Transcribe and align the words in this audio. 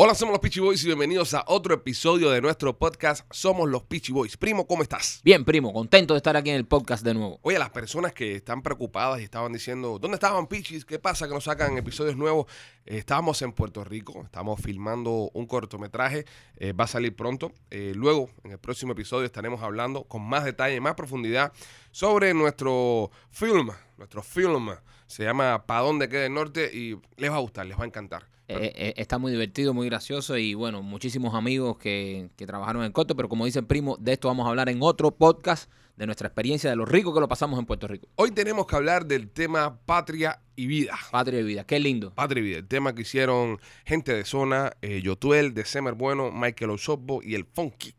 Hola, 0.00 0.14
somos 0.14 0.34
los 0.34 0.38
Peachy 0.38 0.60
Boys 0.60 0.84
y 0.84 0.86
bienvenidos 0.86 1.34
a 1.34 1.42
otro 1.48 1.74
episodio 1.74 2.30
de 2.30 2.40
nuestro 2.40 2.78
podcast 2.78 3.26
Somos 3.32 3.68
los 3.68 3.82
Peachy 3.82 4.12
Boys. 4.12 4.36
Primo, 4.36 4.64
¿cómo 4.64 4.84
estás? 4.84 5.20
Bien, 5.24 5.44
primo, 5.44 5.72
contento 5.72 6.14
de 6.14 6.18
estar 6.18 6.36
aquí 6.36 6.50
en 6.50 6.54
el 6.54 6.66
podcast 6.66 7.04
de 7.04 7.14
nuevo. 7.14 7.40
Oye, 7.42 7.58
las 7.58 7.70
personas 7.70 8.12
que 8.12 8.36
están 8.36 8.62
preocupadas 8.62 9.18
y 9.18 9.24
estaban 9.24 9.52
diciendo, 9.52 9.98
¿dónde 9.98 10.14
estaban 10.14 10.46
Pichis? 10.46 10.84
¿Qué 10.84 11.00
pasa 11.00 11.26
que 11.26 11.34
no 11.34 11.40
sacan 11.40 11.76
episodios 11.76 12.16
nuevos? 12.16 12.46
Eh, 12.86 12.98
estábamos 12.98 13.42
en 13.42 13.50
Puerto 13.50 13.82
Rico, 13.82 14.22
estamos 14.22 14.60
filmando 14.60 15.32
un 15.34 15.46
cortometraje, 15.46 16.26
eh, 16.58 16.72
va 16.72 16.84
a 16.84 16.86
salir 16.86 17.16
pronto. 17.16 17.50
Eh, 17.72 17.92
luego, 17.96 18.30
en 18.44 18.52
el 18.52 18.58
próximo 18.58 18.92
episodio, 18.92 19.26
estaremos 19.26 19.64
hablando 19.64 20.04
con 20.04 20.22
más 20.22 20.44
detalle 20.44 20.80
más 20.80 20.94
profundidad 20.94 21.52
sobre 21.90 22.34
nuestro 22.34 23.10
film. 23.32 23.70
Nuestro 23.96 24.22
film 24.22 24.70
se 25.08 25.24
llama 25.24 25.66
¿Pa 25.66 25.80
dónde 25.80 26.08
queda 26.08 26.26
el 26.26 26.34
norte? 26.34 26.70
y 26.72 27.00
les 27.16 27.32
va 27.32 27.34
a 27.34 27.40
gustar, 27.40 27.66
les 27.66 27.76
va 27.76 27.82
a 27.82 27.86
encantar. 27.88 28.37
Eh, 28.48 28.72
eh, 28.74 28.94
está 28.96 29.18
muy 29.18 29.30
divertido, 29.30 29.74
muy 29.74 29.86
gracioso 29.88 30.38
y 30.38 30.54
bueno, 30.54 30.82
muchísimos 30.82 31.34
amigos 31.34 31.76
que, 31.76 32.30
que 32.34 32.46
trabajaron 32.46 32.82
en 32.82 32.92
corto, 32.92 33.14
pero 33.14 33.28
como 33.28 33.44
dice 33.44 33.58
el 33.58 33.66
primo, 33.66 33.98
de 34.00 34.14
esto 34.14 34.28
vamos 34.28 34.46
a 34.46 34.48
hablar 34.48 34.70
en 34.70 34.78
otro 34.80 35.10
podcast 35.10 35.70
de 35.98 36.06
nuestra 36.06 36.28
experiencia, 36.28 36.70
de 36.70 36.76
lo 36.76 36.86
rico 36.86 37.12
que 37.12 37.20
lo 37.20 37.28
pasamos 37.28 37.58
en 37.58 37.66
Puerto 37.66 37.86
Rico. 37.88 38.08
Hoy 38.14 38.30
tenemos 38.30 38.66
que 38.66 38.76
hablar 38.76 39.04
del 39.04 39.28
tema 39.30 39.80
patria 39.84 40.40
y 40.56 40.66
vida. 40.66 40.96
Patria 41.10 41.40
y 41.40 41.42
vida, 41.42 41.64
qué 41.64 41.78
lindo. 41.78 42.14
Patria 42.14 42.40
y 42.40 42.44
vida, 42.44 42.58
el 42.58 42.68
tema 42.68 42.94
que 42.94 43.02
hicieron 43.02 43.60
gente 43.84 44.14
de 44.14 44.24
zona, 44.24 44.72
eh, 44.80 45.02
Yotuel, 45.02 45.52
de 45.52 45.66
Semer 45.66 45.94
Bueno, 45.94 46.30
Michael 46.30 46.70
Osorbo 46.70 47.20
y 47.22 47.34
el 47.34 47.44
Funky. 47.44 47.94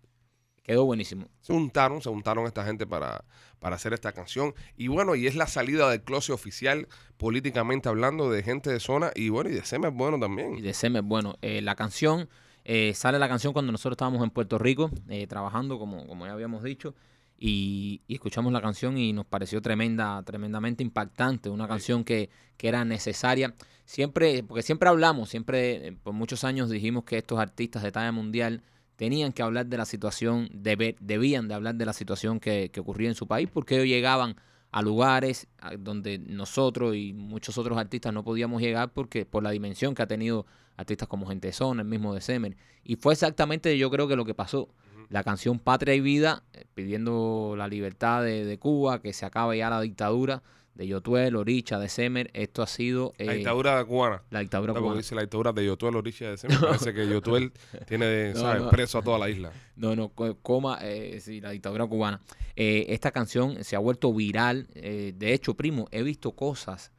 Quedó 0.63 0.85
buenísimo. 0.85 1.27
Se 1.41 1.52
juntaron, 1.52 2.02
se 2.02 2.09
juntaron 2.09 2.45
esta 2.45 2.63
gente 2.63 2.88
para, 2.88 3.25
para 3.59 3.75
hacer 3.75 3.93
esta 3.93 4.11
canción. 4.11 4.53
Y 4.77 4.87
bueno, 4.87 5.15
y 5.15 5.27
es 5.27 5.35
la 5.35 5.47
salida 5.47 5.89
del 5.89 6.01
closet 6.01 6.33
oficial, 6.33 6.87
políticamente 7.17 7.89
hablando, 7.89 8.29
de 8.29 8.43
gente 8.43 8.69
de 8.69 8.79
zona 8.79 9.11
y 9.15 9.29
bueno, 9.29 9.49
y 9.49 9.53
de 9.53 9.65
Semer 9.65 9.91
Bueno 9.91 10.17
Y 10.17 10.19
también. 10.21 10.61
de 10.61 10.73
Semer, 10.73 11.01
bueno, 11.03 11.35
eh, 11.41 11.61
la 11.61 11.75
canción, 11.75 12.29
eh, 12.65 12.93
sale 12.93 13.19
la 13.19 13.27
canción 13.27 13.53
cuando 13.53 13.71
nosotros 13.71 13.93
estábamos 13.93 14.23
en 14.23 14.29
Puerto 14.29 14.57
Rico, 14.57 14.89
eh, 15.09 15.27
trabajando, 15.27 15.77
como, 15.79 16.07
como 16.07 16.25
ya 16.25 16.33
habíamos 16.33 16.63
dicho, 16.63 16.95
y, 17.38 18.01
y 18.07 18.16
escuchamos 18.16 18.51
la 18.51 18.61
canción 18.61 18.97
y 18.97 19.13
nos 19.13 19.25
pareció 19.25 19.61
tremenda, 19.61 20.21
tremendamente 20.23 20.83
impactante, 20.83 21.49
una 21.49 21.67
canción 21.67 22.03
que, 22.03 22.29
que 22.57 22.67
era 22.67 22.83
necesaria. 22.83 23.55
Siempre, 23.85 24.44
porque 24.44 24.61
siempre 24.61 24.89
hablamos, 24.89 25.29
siempre, 25.29 25.88
eh, 25.88 25.91
por 26.03 26.13
muchos 26.13 26.44
años 26.44 26.69
dijimos 26.69 27.05
que 27.05 27.17
estos 27.17 27.39
artistas 27.39 27.81
de 27.81 27.91
talla 27.91 28.11
mundial 28.11 28.61
tenían 29.00 29.31
que 29.31 29.42
hablar 29.42 29.67
de 29.67 29.78
la 29.78 29.86
situación, 29.86 30.50
debían 30.52 31.47
de 31.47 31.53
hablar 31.53 31.75
de 31.75 31.86
la 31.86 31.94
situación 31.94 32.42
que, 32.42 32.69
que 32.69 32.81
ocurría 32.81 33.08
en 33.08 33.16
su 33.16 33.28
país, 33.28 33.47
porque 33.50 33.75
ellos 33.75 33.88
llegaban 33.88 34.36
a 34.72 34.81
lugares 34.81 35.47
donde 35.80 36.19
nosotros 36.19 36.97
y 36.97 37.14
muchos 37.14 37.58
otros 37.58 37.78
artistas 37.78 38.11
no 38.14 38.25
podíamos 38.25 38.61
llegar 38.61 38.91
porque 38.91 39.25
por 39.25 39.41
la 39.41 39.52
dimensión 39.52 39.95
que 39.95 40.02
ha 40.02 40.08
tenido 40.08 40.45
artistas 40.75 41.08
como 41.08 41.28
Gente 41.28 41.53
Zona, 41.53 41.83
el 41.83 41.88
mismo 41.88 42.14
de 42.14 42.19
Semer. 42.19 42.58
Y 42.83 42.97
fue 42.97 43.14
exactamente 43.14 43.78
yo 43.78 43.89
creo 43.89 44.09
que 44.09 44.17
lo 44.17 44.25
que 44.25 44.33
pasó. 44.33 44.67
La 45.08 45.23
canción 45.23 45.59
Patria 45.59 45.95
y 45.95 46.02
Vida, 46.02 46.44
eh, 46.52 46.66
pidiendo 46.73 47.56
la 47.58 47.69
libertad 47.69 48.22
de, 48.22 48.44
de 48.44 48.59
Cuba, 48.59 49.02
que 49.02 49.13
se 49.13 49.25
acabe 49.25 49.59
ya 49.59 49.69
la 49.69 49.80
dictadura 49.80 50.44
de 50.75 50.88
Yotuel, 50.88 51.36
Oricha, 51.36 51.78
de 51.80 51.89
Semer. 51.89 52.30
Esto 52.34 52.62
ha 52.64 52.67
sido 52.67 53.14
eh, 53.17 53.25
La 53.25 53.34
dictadura 53.34 53.84
cubana. 53.86 54.23
la 54.30 54.39
dictadura 54.39 54.70
No, 54.72 54.75
porque 54.75 54.86
cubana. 54.86 54.98
dice 55.02 55.16
la 55.16 55.22
dictadura 55.22 55.52
de 55.52 55.66
Yotuel 55.66 55.95
Oricha 55.98 56.30
de 56.30 56.38
Semer. 56.38 56.58
Parece 56.62 56.94
que 56.94 57.08
Yotuel 57.08 57.52
tiene, 57.88 58.34
No, 58.34 58.39
¿sabes? 58.39 58.62
no. 58.64 58.70
preso 58.70 58.97
a 58.97 59.02
toda 59.02 59.20
la 59.20 59.30
isla. 59.30 59.52
No, 59.75 59.95
no, 59.95 60.09
co- 60.09 60.38
coma, 60.42 60.78
eh, 60.81 61.20
sí, 61.22 61.42
la 61.42 61.52
dictadura 61.52 61.86
cubana. 61.86 62.22
Eh, 62.56 62.86
esta 62.90 63.12
canción 63.12 63.64
se 63.64 63.75
ha 63.75 63.80
vuelto 63.80 64.14
viral. 64.14 64.67
eh, 64.75 65.14
de 65.16 65.34
hecho, 65.34 65.53
primo, 65.56 65.88
he 65.92 66.02
visto 66.03 66.31
cosas. 66.31 66.92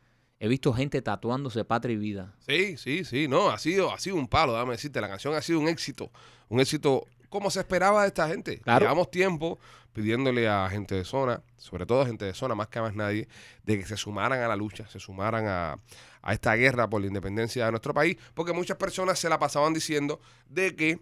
He 0.43 0.49
visto 0.49 0.73
gente 0.73 1.03
tatuándose 1.03 1.65
patria 1.67 1.93
y 1.95 1.99
vida. 1.99 2.35
Sí, 2.39 2.77
sí, 2.79 3.05
sí, 3.05 3.29
no, 3.29 3.51
ha 3.51 3.59
sido, 3.59 3.93
ha 3.93 3.99
sido 3.99 4.17
un 4.17 4.27
palo, 4.27 4.53
déjame 4.55 4.73
decirte, 4.73 4.99
la 5.01 5.09
canción 5.09 5.35
ha 5.35 5.43
sido 5.43 5.61
un 5.61 5.69
éxito, 5.69 6.11
un 6.49 6.61
éxito 6.61 7.07
como 7.31 7.51
se 7.51 7.61
esperaba 7.61 8.03
de 8.03 8.09
esta 8.09 8.29
gente. 8.29 8.59
Claro. 8.59 8.81
Llevamos 8.81 9.11
tiempo 9.11 9.59
pidiéndole 9.93 10.49
a 10.49 10.69
gente 10.69 10.95
de 10.95 11.05
zona, 11.05 11.43
sobre 11.57 11.87
todo 11.87 12.03
a 12.03 12.07
gente 12.07 12.25
de 12.25 12.35
zona, 12.35 12.55
más 12.55 12.69
que 12.69 12.79
a 12.79 12.83
más 12.83 12.95
nadie, 12.95 13.29
de 13.65 13.79
que 13.79 13.87
se 13.87 13.97
sumaran 13.97 14.41
a 14.41 14.49
la 14.49 14.57
lucha, 14.57 14.87
se 14.89 15.01
sumaran 15.01 15.47
a, 15.49 15.79
a 16.23 16.33
esta 16.33 16.55
guerra 16.55 16.89
por 16.89 17.01
la 17.01 17.07
independencia 17.07 17.65
de 17.65 17.71
nuestro 17.73 17.95
país, 17.95 18.17
porque 18.35 18.53
muchas 18.53 18.77
personas 18.77 19.19
se 19.19 19.29
la 19.29 19.39
pasaban 19.39 19.73
diciendo 19.73 20.21
de 20.49 20.77
que 20.77 21.01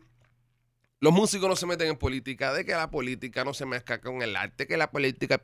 los 1.00 1.12
músicos 1.12 1.49
no 1.49 1.56
se 1.56 1.66
meten 1.66 1.89
en 1.89 1.97
política, 1.97 2.53
de 2.53 2.65
que 2.65 2.72
la 2.72 2.91
política 2.91 3.45
no 3.45 3.55
se 3.55 3.66
mezcla 3.66 4.00
con 4.00 4.22
el 4.22 4.34
arte, 4.34 4.66
que 4.66 4.77
la 4.77 4.91
política, 4.91 5.41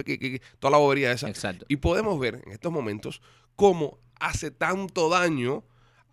toda 0.59 0.73
la 0.73 0.79
bobería 0.79 1.13
esa. 1.13 1.29
Exacto. 1.29 1.65
Y 1.69 1.77
podemos 1.77 2.19
ver 2.19 2.43
en 2.45 2.53
estos 2.53 2.73
momentos 2.73 3.23
cómo 3.55 3.99
hace 4.19 4.51
tanto 4.51 5.09
daño 5.09 5.65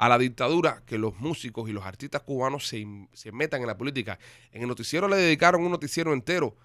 a 0.02 0.10
la 0.10 0.18
dictadura 0.18 0.82
que 0.88 0.98
los 0.98 1.20
músicos 1.20 1.70
y 1.70 1.74
los 1.74 1.86
artistas 1.86 2.24
cubanos 2.24 2.68
se, 2.68 2.84
se 3.14 3.32
metan 3.32 3.62
en 3.62 3.68
la 3.68 3.78
política. 3.78 4.18
En 4.52 4.64
el 4.64 4.68
noticiero 4.68 5.08
le 5.08 5.16
dedicaron 5.16 5.64
un 5.64 5.70
noticiero 5.70 6.12
entero 6.12 6.58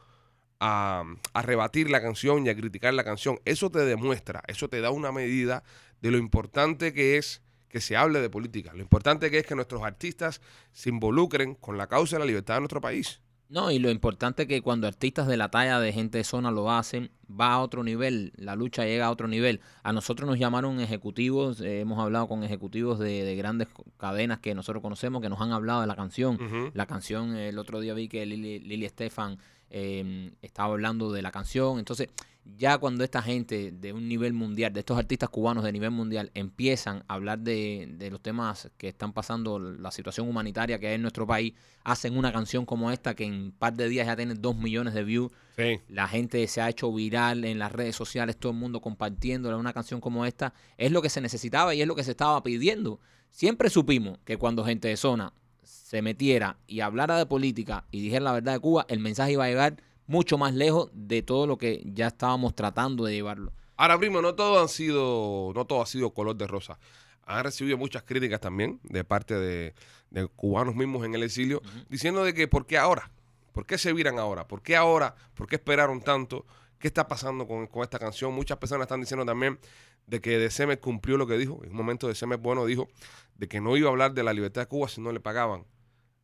a, 0.58 1.04
a 1.34 1.42
rebatir 1.42 1.90
la 1.90 2.00
canción 2.00 2.46
y 2.46 2.48
a 2.48 2.56
criticar 2.56 2.94
la 2.94 3.04
canción. 3.04 3.38
Eso 3.44 3.70
te 3.70 3.80
demuestra, 3.80 4.42
eso 4.46 4.70
te 4.70 4.80
da 4.80 4.90
una 4.90 5.12
medida 5.12 5.64
de 6.00 6.12
lo 6.12 6.16
importante 6.16 6.94
que 6.94 7.18
es 7.18 7.42
que 7.68 7.82
se 7.82 7.94
hable 7.94 8.22
de 8.22 8.30
política. 8.30 8.72
Lo 8.72 8.80
importante 8.80 9.30
que 9.30 9.40
es 9.40 9.46
que 9.46 9.54
nuestros 9.54 9.82
artistas 9.82 10.40
se 10.72 10.88
involucren 10.88 11.56
con 11.56 11.76
la 11.76 11.88
causa 11.88 12.16
de 12.16 12.20
la 12.20 12.26
libertad 12.26 12.54
de 12.54 12.60
nuestro 12.60 12.80
país. 12.80 13.20
No, 13.48 13.70
y 13.70 13.78
lo 13.78 13.90
importante 13.90 14.42
es 14.42 14.48
que 14.48 14.60
cuando 14.60 14.88
artistas 14.88 15.28
de 15.28 15.36
la 15.36 15.50
talla 15.50 15.78
de 15.78 15.92
gente 15.92 16.18
de 16.18 16.24
zona 16.24 16.50
lo 16.50 16.70
hacen, 16.70 17.10
va 17.28 17.52
a 17.52 17.60
otro 17.60 17.84
nivel, 17.84 18.32
la 18.36 18.56
lucha 18.56 18.84
llega 18.84 19.06
a 19.06 19.10
otro 19.10 19.28
nivel. 19.28 19.60
A 19.84 19.92
nosotros 19.92 20.28
nos 20.28 20.38
llamaron 20.38 20.80
ejecutivos, 20.80 21.60
eh, 21.60 21.80
hemos 21.80 22.00
hablado 22.00 22.26
con 22.26 22.42
ejecutivos 22.42 22.98
de, 22.98 23.24
de 23.24 23.36
grandes 23.36 23.68
cadenas 23.98 24.40
que 24.40 24.54
nosotros 24.54 24.82
conocemos, 24.82 25.22
que 25.22 25.28
nos 25.28 25.40
han 25.40 25.52
hablado 25.52 25.80
de 25.80 25.86
la 25.86 25.94
canción. 25.94 26.38
La 26.74 26.86
canción, 26.86 27.36
el 27.36 27.58
otro 27.58 27.78
día 27.78 27.94
vi 27.94 28.08
que 28.08 28.26
Lili, 28.26 28.58
Lili 28.58 28.84
Estefan 28.84 29.38
eh, 29.70 30.32
estaba 30.42 30.72
hablando 30.72 31.12
de 31.12 31.22
la 31.22 31.30
canción. 31.30 31.78
Entonces, 31.78 32.08
ya 32.56 32.78
cuando 32.78 33.04
esta 33.04 33.22
gente 33.22 33.72
de 33.72 33.92
un 33.92 34.08
nivel 34.08 34.32
mundial, 34.32 34.72
de 34.72 34.80
estos 34.80 34.98
artistas 34.98 35.28
cubanos 35.28 35.64
de 35.64 35.72
nivel 35.72 35.90
mundial, 35.90 36.30
empiezan 36.34 37.04
a 37.08 37.14
hablar 37.14 37.38
de, 37.40 37.88
de 37.98 38.10
los 38.10 38.20
temas 38.20 38.70
que 38.76 38.88
están 38.88 39.12
pasando, 39.12 39.58
la 39.58 39.90
situación 39.90 40.28
humanitaria 40.28 40.78
que 40.78 40.88
hay 40.88 40.94
en 40.94 41.02
nuestro 41.02 41.26
país, 41.26 41.54
hacen 41.84 42.16
una 42.16 42.32
canción 42.32 42.64
como 42.64 42.90
esta 42.90 43.14
que 43.14 43.24
en 43.24 43.32
un 43.34 43.52
par 43.52 43.74
de 43.74 43.88
días 43.88 44.06
ya 44.06 44.16
tiene 44.16 44.34
dos 44.34 44.56
millones 44.56 44.94
de 44.94 45.04
views. 45.04 45.32
Sí. 45.56 45.80
La 45.88 46.08
gente 46.08 46.46
se 46.46 46.60
ha 46.60 46.68
hecho 46.68 46.92
viral 46.92 47.44
en 47.44 47.58
las 47.58 47.72
redes 47.72 47.96
sociales, 47.96 48.36
todo 48.36 48.52
el 48.52 48.58
mundo 48.58 48.80
compartiéndola. 48.80 49.56
Una 49.56 49.72
canción 49.72 50.00
como 50.00 50.26
esta 50.26 50.52
es 50.78 50.92
lo 50.92 51.02
que 51.02 51.08
se 51.08 51.20
necesitaba 51.20 51.74
y 51.74 51.82
es 51.82 51.88
lo 51.88 51.94
que 51.94 52.04
se 52.04 52.12
estaba 52.12 52.42
pidiendo. 52.42 53.00
Siempre 53.30 53.70
supimos 53.70 54.18
que 54.24 54.36
cuando 54.36 54.64
gente 54.64 54.88
de 54.88 54.96
zona 54.96 55.32
se 55.62 56.00
metiera 56.02 56.58
y 56.66 56.80
hablara 56.80 57.18
de 57.18 57.26
política 57.26 57.84
y 57.90 58.00
dijera 58.00 58.24
la 58.24 58.32
verdad 58.32 58.54
de 58.54 58.60
Cuba, 58.60 58.86
el 58.88 59.00
mensaje 59.00 59.32
iba 59.32 59.44
a 59.44 59.48
llegar 59.48 59.76
mucho 60.06 60.38
más 60.38 60.54
lejos 60.54 60.90
de 60.92 61.22
todo 61.22 61.46
lo 61.46 61.58
que 61.58 61.82
ya 61.84 62.08
estábamos 62.08 62.54
tratando 62.54 63.04
de 63.04 63.14
llevarlo. 63.14 63.52
Ahora, 63.76 63.98
primo, 63.98 64.22
no 64.22 64.34
todo 64.34 64.60
han 64.60 64.68
sido, 64.68 65.52
no 65.54 65.64
todo 65.66 65.82
ha 65.82 65.86
sido 65.86 66.10
color 66.10 66.36
de 66.36 66.46
rosa. 66.46 66.78
Han 67.24 67.44
recibido 67.44 67.76
muchas 67.76 68.02
críticas 68.04 68.40
también 68.40 68.80
de 68.84 69.04
parte 69.04 69.34
de, 69.34 69.74
de 70.10 70.26
cubanos 70.28 70.74
mismos 70.74 71.04
en 71.04 71.14
el 71.14 71.22
exilio, 71.22 71.60
diciendo 71.88 72.24
de 72.24 72.32
que 72.32 72.48
¿por 72.48 72.66
qué 72.66 72.78
ahora? 72.78 73.10
¿Por 73.52 73.66
qué 73.66 73.78
se 73.78 73.92
viran 73.92 74.18
ahora? 74.18 74.46
¿Por 74.46 74.62
qué 74.62 74.76
ahora? 74.76 75.14
¿Por 75.34 75.46
qué 75.48 75.56
esperaron 75.56 76.00
tanto? 76.00 76.46
¿Qué 76.78 76.88
está 76.88 77.08
pasando 77.08 77.46
con, 77.46 77.66
con 77.66 77.82
esta 77.82 77.98
canción? 77.98 78.32
Muchas 78.32 78.58
personas 78.58 78.84
están 78.84 79.00
diciendo 79.00 79.24
también 79.24 79.58
de 80.06 80.20
que 80.20 80.38
De 80.38 80.50
Semer 80.50 80.78
cumplió 80.78 81.16
lo 81.16 81.26
que 81.26 81.36
dijo. 81.36 81.60
En 81.64 81.70
un 81.70 81.76
momento 81.76 82.06
De 82.06 82.14
Semer 82.14 82.38
Bueno 82.38 82.64
dijo 82.64 82.88
de 83.34 83.48
que 83.48 83.60
no 83.60 83.76
iba 83.76 83.88
a 83.88 83.92
hablar 83.92 84.12
de 84.14 84.22
la 84.22 84.32
libertad 84.32 84.62
de 84.62 84.66
Cuba 84.68 84.88
si 84.88 85.00
no 85.00 85.10
le 85.10 85.20
pagaban. 85.20 85.64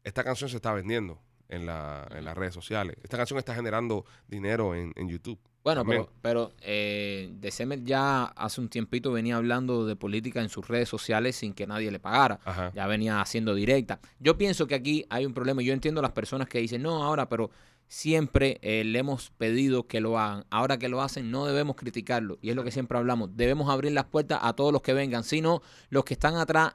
Esta 0.04 0.24
canción 0.24 0.50
se 0.50 0.56
está 0.56 0.72
vendiendo 0.72 1.20
en, 1.48 1.66
la- 1.66 2.06
en 2.14 2.24
las 2.24 2.36
redes 2.36 2.54
sociales. 2.54 2.96
Esta 3.02 3.16
canción 3.16 3.38
está 3.38 3.54
generando 3.54 4.04
dinero 4.28 4.74
en, 4.74 4.92
en 4.96 5.08
YouTube. 5.08 5.38
Bueno, 5.64 5.82
También. 5.82 6.06
pero, 6.20 6.50
pero 6.50 6.52
eh, 6.62 7.30
De 7.38 7.52
Semer 7.52 7.84
ya 7.84 8.24
hace 8.24 8.60
un 8.60 8.68
tiempito 8.68 9.12
venía 9.12 9.36
hablando 9.36 9.86
de 9.86 9.94
política 9.94 10.42
en 10.42 10.48
sus 10.48 10.66
redes 10.66 10.88
sociales 10.88 11.36
sin 11.36 11.54
que 11.54 11.68
nadie 11.68 11.90
le 11.92 12.00
pagara. 12.00 12.40
Ajá. 12.44 12.72
ya 12.74 12.86
venía 12.88 13.20
haciendo 13.20 13.54
directa. 13.54 14.00
Yo 14.18 14.36
pienso 14.36 14.66
que 14.66 14.74
aquí 14.74 15.06
hay 15.08 15.24
un 15.24 15.34
problema. 15.34 15.62
y 15.62 15.66
Yo 15.66 15.72
entiendo 15.72 16.02
las 16.02 16.10
personas 16.12 16.48
que 16.48 16.58
dicen, 16.58 16.82
no, 16.82 17.04
ahora, 17.04 17.28
pero 17.28 17.50
siempre 17.86 18.58
eh, 18.62 18.82
le 18.84 18.98
hemos 18.98 19.30
pedido 19.30 19.86
que 19.86 20.00
lo 20.00 20.18
hagan. 20.18 20.44
Ahora 20.50 20.78
que 20.78 20.88
lo 20.88 21.00
hacen, 21.00 21.30
no 21.30 21.46
debemos 21.46 21.76
criticarlo. 21.76 22.38
Y 22.42 22.50
es 22.50 22.56
lo 22.56 22.64
que 22.64 22.72
siempre 22.72 22.98
hablamos. 22.98 23.36
Debemos 23.36 23.68
abrir 23.70 23.92
las 23.92 24.06
puertas 24.06 24.40
a 24.42 24.54
todos 24.54 24.72
los 24.72 24.82
que 24.82 24.94
vengan. 24.94 25.22
Si 25.22 25.40
no, 25.42 25.62
los 25.90 26.04
que 26.04 26.14
están 26.14 26.34
atrás, 26.36 26.72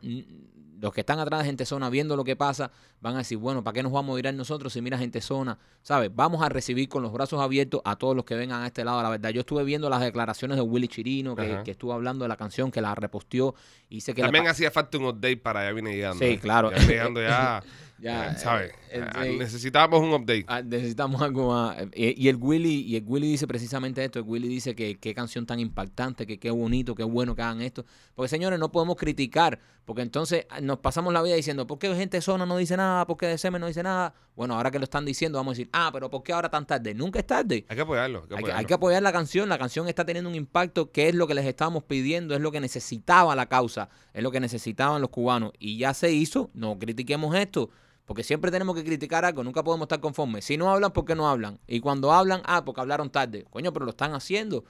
los 0.79 0.93
que 0.93 1.01
están 1.01 1.19
atrás 1.19 1.41
de 1.41 1.45
gente 1.45 1.65
zona 1.65 1.89
viendo 1.89 2.15
lo 2.15 2.23
que 2.23 2.35
pasa, 2.35 2.71
van 3.01 3.15
a 3.15 3.19
decir, 3.19 3.37
bueno, 3.37 3.63
¿para 3.63 3.73
qué 3.73 3.83
nos 3.83 3.91
vamos 3.91 4.13
a 4.13 4.15
mirar 4.15 4.33
nosotros 4.33 4.73
si 4.73 4.81
mira 4.81 4.97
gente 4.97 5.21
zona? 5.21 5.57
¿Sabes? 5.81 6.11
Vamos 6.13 6.41
a 6.41 6.49
recibir 6.49 6.89
con 6.89 7.03
los 7.03 7.11
brazos 7.11 7.41
abiertos 7.41 7.81
a 7.85 7.95
todos 7.95 8.15
los 8.15 8.25
que 8.25 8.35
vengan 8.35 8.63
a 8.63 8.67
este 8.67 8.83
lado. 8.83 9.01
La 9.01 9.09
verdad, 9.09 9.29
yo 9.29 9.41
estuve 9.41 9.63
viendo 9.63 9.89
las 9.89 10.01
declaraciones 10.01 10.57
de 10.57 10.61
Willy 10.61 10.87
Chirino, 10.87 11.35
que, 11.35 11.61
que 11.63 11.71
estuvo 11.71 11.93
hablando 11.93 12.23
de 12.23 12.29
la 12.29 12.37
canción, 12.37 12.71
que 12.71 12.81
la 12.81 12.95
reposteó 12.95 13.55
y 13.89 13.95
dice 13.95 14.13
que 14.13 14.21
También 14.21 14.47
hacía 14.47 14.71
falta 14.71 14.97
un 14.97 15.05
update 15.05 15.37
para 15.37 15.65
ya 15.65 15.71
viene 15.71 15.93
llegando. 15.93 16.19
Sí, 16.19 16.31
¿eh? 16.31 16.39
claro. 16.39 16.71
Ya 16.71 16.77
llegando 16.79 17.21
ya 17.21 17.63
Ya, 17.99 18.31
Eh, 18.31 18.35
¿Sabes? 18.37 18.71
Ah, 19.13 19.25
Necesitábamos 19.25 20.01
un 20.01 20.13
update. 20.13 20.45
Ah, 20.47 20.61
necesitamos 20.61 21.21
algo 21.21 21.51
más. 21.51 21.77
Eh, 21.93 22.13
Y, 22.15 22.27
el 22.27 22.35
Willy, 22.35 22.81
y 22.81 22.95
el 22.95 23.03
Willy 23.05 23.27
dice 23.27 23.47
precisamente 23.47 24.03
esto. 24.03 24.19
El 24.19 24.25
Willy 24.25 24.47
dice 24.47 24.75
que 24.75 24.97
qué 24.99 25.13
canción 25.13 25.45
tan 25.45 25.59
impactante, 25.59 26.27
que 26.27 26.37
qué 26.39 26.51
bonito, 26.51 26.93
qué 26.95 27.03
bueno 27.03 27.35
que 27.35 27.41
hagan 27.41 27.61
esto. 27.61 27.85
Porque 28.13 28.29
señores, 28.29 28.59
no 28.59 28.71
podemos 28.71 28.95
criticar, 28.97 29.59
porque 29.85 30.03
entonces 30.03 30.45
ah, 30.49 30.61
nos 30.61 30.79
pasamos 30.79 31.11
la 31.13 31.21
vida 31.23 31.35
diciendo, 31.35 31.65
¿por 31.65 31.79
qué 31.79 31.93
gente 31.95 32.21
zona 32.21 32.45
no 32.45 32.57
dice 32.57 32.77
nada? 32.77 33.05
¿Por 33.07 33.17
qué 33.17 33.27
DCM 33.27 33.59
no 33.59 33.67
dice 33.67 33.83
nada? 33.83 34.13
Bueno, 34.37 34.53
ahora 34.53 34.69
que 34.69 34.77
lo 34.77 34.83
están 34.83 35.03
diciendo, 35.03 35.39
vamos 35.39 35.53
a 35.53 35.55
decir, 35.55 35.69
ah, 35.73 35.89
pero 35.91 36.11
¿por 36.11 36.21
qué 36.21 36.31
ahora 36.31 36.47
tan 36.47 36.63
tarde? 36.67 36.93
Nunca 36.93 37.17
es 37.17 37.25
tarde. 37.25 37.65
Hay 37.67 37.75
que 37.75 37.81
apoyarlo. 37.81 38.19
Hay 38.21 38.27
que 38.27 38.35
Hay 38.35 38.37
que, 38.37 38.43
apoyarlo. 38.43 38.59
hay 38.59 38.65
que 38.65 38.73
apoyar 38.75 39.01
la 39.01 39.11
canción, 39.11 39.49
la 39.49 39.57
canción 39.57 39.87
está 39.87 40.05
teniendo 40.05 40.29
un 40.29 40.35
impacto, 40.35 40.91
que 40.91 41.09
es 41.09 41.15
lo 41.15 41.25
que 41.25 41.33
les 41.33 41.43
estábamos 41.47 41.85
pidiendo, 41.85 42.35
es 42.35 42.41
lo 42.41 42.51
que 42.51 42.59
necesitaba 42.59 43.35
la 43.35 43.47
causa, 43.47 43.89
es 44.13 44.21
lo 44.21 44.29
que 44.29 44.39
necesitaban 44.39 45.01
los 45.01 45.09
cubanos. 45.09 45.53
Y 45.57 45.79
ya 45.79 45.95
se 45.95 46.11
hizo, 46.11 46.51
no 46.53 46.77
critiquemos 46.77 47.33
esto, 47.35 47.71
porque 48.05 48.21
siempre 48.21 48.51
tenemos 48.51 48.75
que 48.75 48.83
criticar 48.83 49.25
algo, 49.25 49.43
nunca 49.43 49.63
podemos 49.63 49.85
estar 49.85 49.99
conformes. 49.99 50.45
Si 50.45 50.55
no 50.55 50.69
hablan, 50.69 50.91
¿por 50.91 51.05
qué 51.05 51.15
no 51.15 51.27
hablan? 51.27 51.59
Y 51.65 51.79
cuando 51.79 52.13
hablan, 52.13 52.43
ah, 52.45 52.63
porque 52.63 52.81
hablaron 52.81 53.09
tarde. 53.09 53.43
Coño, 53.49 53.73
pero 53.73 53.85
lo 53.85 53.89
están 53.89 54.13
haciendo. 54.13 54.65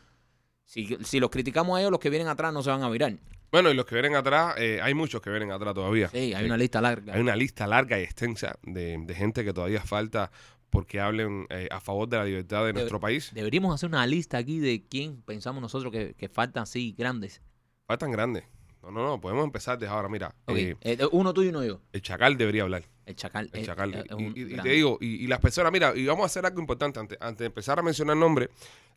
Si, 0.63 0.97
si 1.03 1.19
los 1.19 1.29
criticamos 1.29 1.75
a 1.75 1.81
ellos, 1.81 1.91
los 1.91 1.99
que 1.99 2.09
vienen 2.09 2.29
atrás 2.29 2.53
no 2.53 2.63
se 2.63 2.69
van 2.69 2.83
a 2.83 2.89
virar. 2.89 3.17
Bueno, 3.51 3.71
y 3.71 3.73
los 3.73 3.85
que 3.85 3.95
vienen 3.95 4.15
atrás, 4.15 4.55
eh, 4.57 4.79
hay 4.81 4.93
muchos 4.93 5.21
que 5.21 5.29
vienen 5.29 5.51
atrás 5.51 5.73
todavía. 5.73 6.09
Sí, 6.09 6.33
hay 6.33 6.45
una 6.45 6.57
lista 6.57 6.81
larga. 6.81 7.13
Hay 7.13 7.21
una 7.21 7.35
lista 7.35 7.65
larga 7.65 7.99
y 7.99 8.03
extensa 8.03 8.57
de, 8.63 8.97
de 8.97 9.15
gente 9.15 9.45
que 9.45 9.53
todavía 9.53 9.81
falta 9.81 10.31
porque 10.69 10.99
hablen 10.99 11.47
eh, 11.49 11.67
a 11.71 11.79
favor 11.79 12.09
de 12.09 12.17
la 12.17 12.25
libertad 12.25 12.65
de 12.65 12.73
nuestro 12.73 12.99
país. 12.99 13.31
Deberíamos 13.33 13.73
hacer 13.73 13.87
una 13.89 14.05
lista 14.05 14.37
aquí 14.37 14.59
de 14.59 14.85
quién 14.87 15.21
pensamos 15.21 15.61
nosotros 15.61 15.91
que, 15.91 16.13
que 16.13 16.27
faltan 16.27 16.63
así 16.63 16.93
grandes. 16.97 17.41
Faltan 17.87 18.11
grandes. 18.11 18.43
No, 18.83 18.91
no, 18.91 19.03
no. 19.03 19.21
Podemos 19.21 19.45
empezar 19.45 19.77
desde 19.77 19.93
ahora. 19.93 20.09
Mira, 20.09 20.35
eh, 20.47 20.75
uno 21.11 21.33
tú 21.33 21.43
y 21.43 21.47
uno 21.47 21.63
yo. 21.63 21.81
el 21.93 22.01
Chacal 22.01 22.37
debería 22.37 22.63
hablar. 22.63 22.83
El 23.05 23.15
chacal. 23.15 23.49
El 23.53 23.65
Chacal. 23.65 23.93
es 23.93 24.05
y, 24.35 24.55
te 24.57 24.69
digo, 24.69 24.97
y, 24.99 25.23
y 25.23 25.27
las 25.27 25.39
personas, 25.39 25.71
mira, 25.71 25.93
y 25.95 26.05
vamos 26.05 26.23
a 26.23 26.25
hacer 26.25 26.45
algo 26.45 26.59
importante. 26.59 26.99
Antes, 26.99 27.17
antes 27.21 27.39
de 27.39 27.45
empezar 27.45 27.79
a 27.79 27.81
mencionar 27.81 28.17
nombres, 28.17 28.49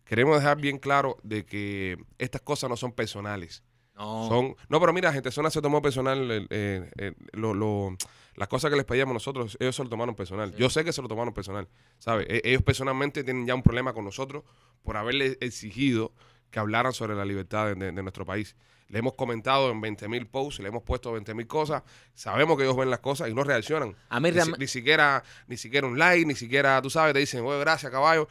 queremos 0.05 0.37
dejar 0.37 0.61
bien 0.61 0.79
claro 0.79 1.17
de 1.23 1.47
que 1.47 1.97
estas 2.19 2.41
cosas 2.41 2.69
no 2.69 2.77
son 2.77 2.91
personales. 2.91 3.63
No. 4.01 4.29
Son, 4.29 4.57
no, 4.71 4.81
pero 4.81 4.93
mira, 4.95 5.13
gente 5.13 5.31
zona 5.31 5.51
se 5.51 5.61
tomó 5.61 5.83
personal 5.83 6.19
el- 6.31 6.47
eh, 6.51 6.91
eh, 6.97 7.13
lo- 7.33 7.53
lo- 7.55 7.97
las 8.35 8.49
cosas 8.49 8.71
que 8.71 8.77
les 8.77 8.87
pedíamos 8.87 9.13
nosotros, 9.13 9.59
ellos 9.61 9.77
se 9.77 9.85
lo 9.85 9.91
tomaron 9.91 10.15
personal. 10.15 10.55
Yo 10.57 10.71
sé 10.71 10.85
que 10.85 10.93
se 10.93 11.03
lo 11.03 11.09
tomaron 11.09 11.35
personal, 11.35 11.69
¿sabes? 11.99 12.27
E- 12.31 12.41
ellos 12.45 12.63
personalmente 12.63 13.23
tienen 13.25 13.47
ya 13.47 13.55
un 13.55 13.63
problema 13.63 13.93
con 13.93 14.05
nosotros 14.07 14.45
por 14.83 14.97
haberle 14.97 15.37
exigido 15.43 16.13
que 16.51 16.59
hablaran 16.59 16.93
sobre 16.95 17.15
la 17.15 17.25
libertad 17.27 17.67
de, 17.67 17.75
de- 17.75 17.93
de 17.93 18.03
nuestro 18.03 18.25
país. 18.25 18.57
Le 18.89 18.99
hemos 18.99 19.13
comentado 19.15 19.71
en 19.71 19.81
20 19.81 20.09
mil 20.09 20.27
posts, 20.27 20.61
le 20.61 20.69
hemos 20.69 20.83
puesto 20.83 21.13
20 21.13 21.33
mil 21.35 21.47
cosas, 21.47 21.83
sabemos 22.15 22.57
que 22.57 22.65
ellos 22.65 22.77
ven 22.77 22.91
las 22.91 22.99
cosas 22.99 23.29
y 23.29 23.35
no 23.35 23.45
reaccionan. 23.45 23.95
A 24.09 24.19
mí 24.19 24.33
Ni, 24.33 24.41
si- 24.41 24.53
ni 24.59 24.67
siquiera 24.67 25.23
ni 25.47 25.57
siquiera 25.57 25.87
un 25.87 25.97
like, 25.99 26.27
ni 26.27 26.35
siquiera, 26.35 26.81
tú 26.83 26.91
sabes, 26.91 27.13
te 27.13 27.21
dicen, 27.21 27.45
oye, 27.45 27.61
gracias, 27.61 27.93
caballo. 27.93 28.27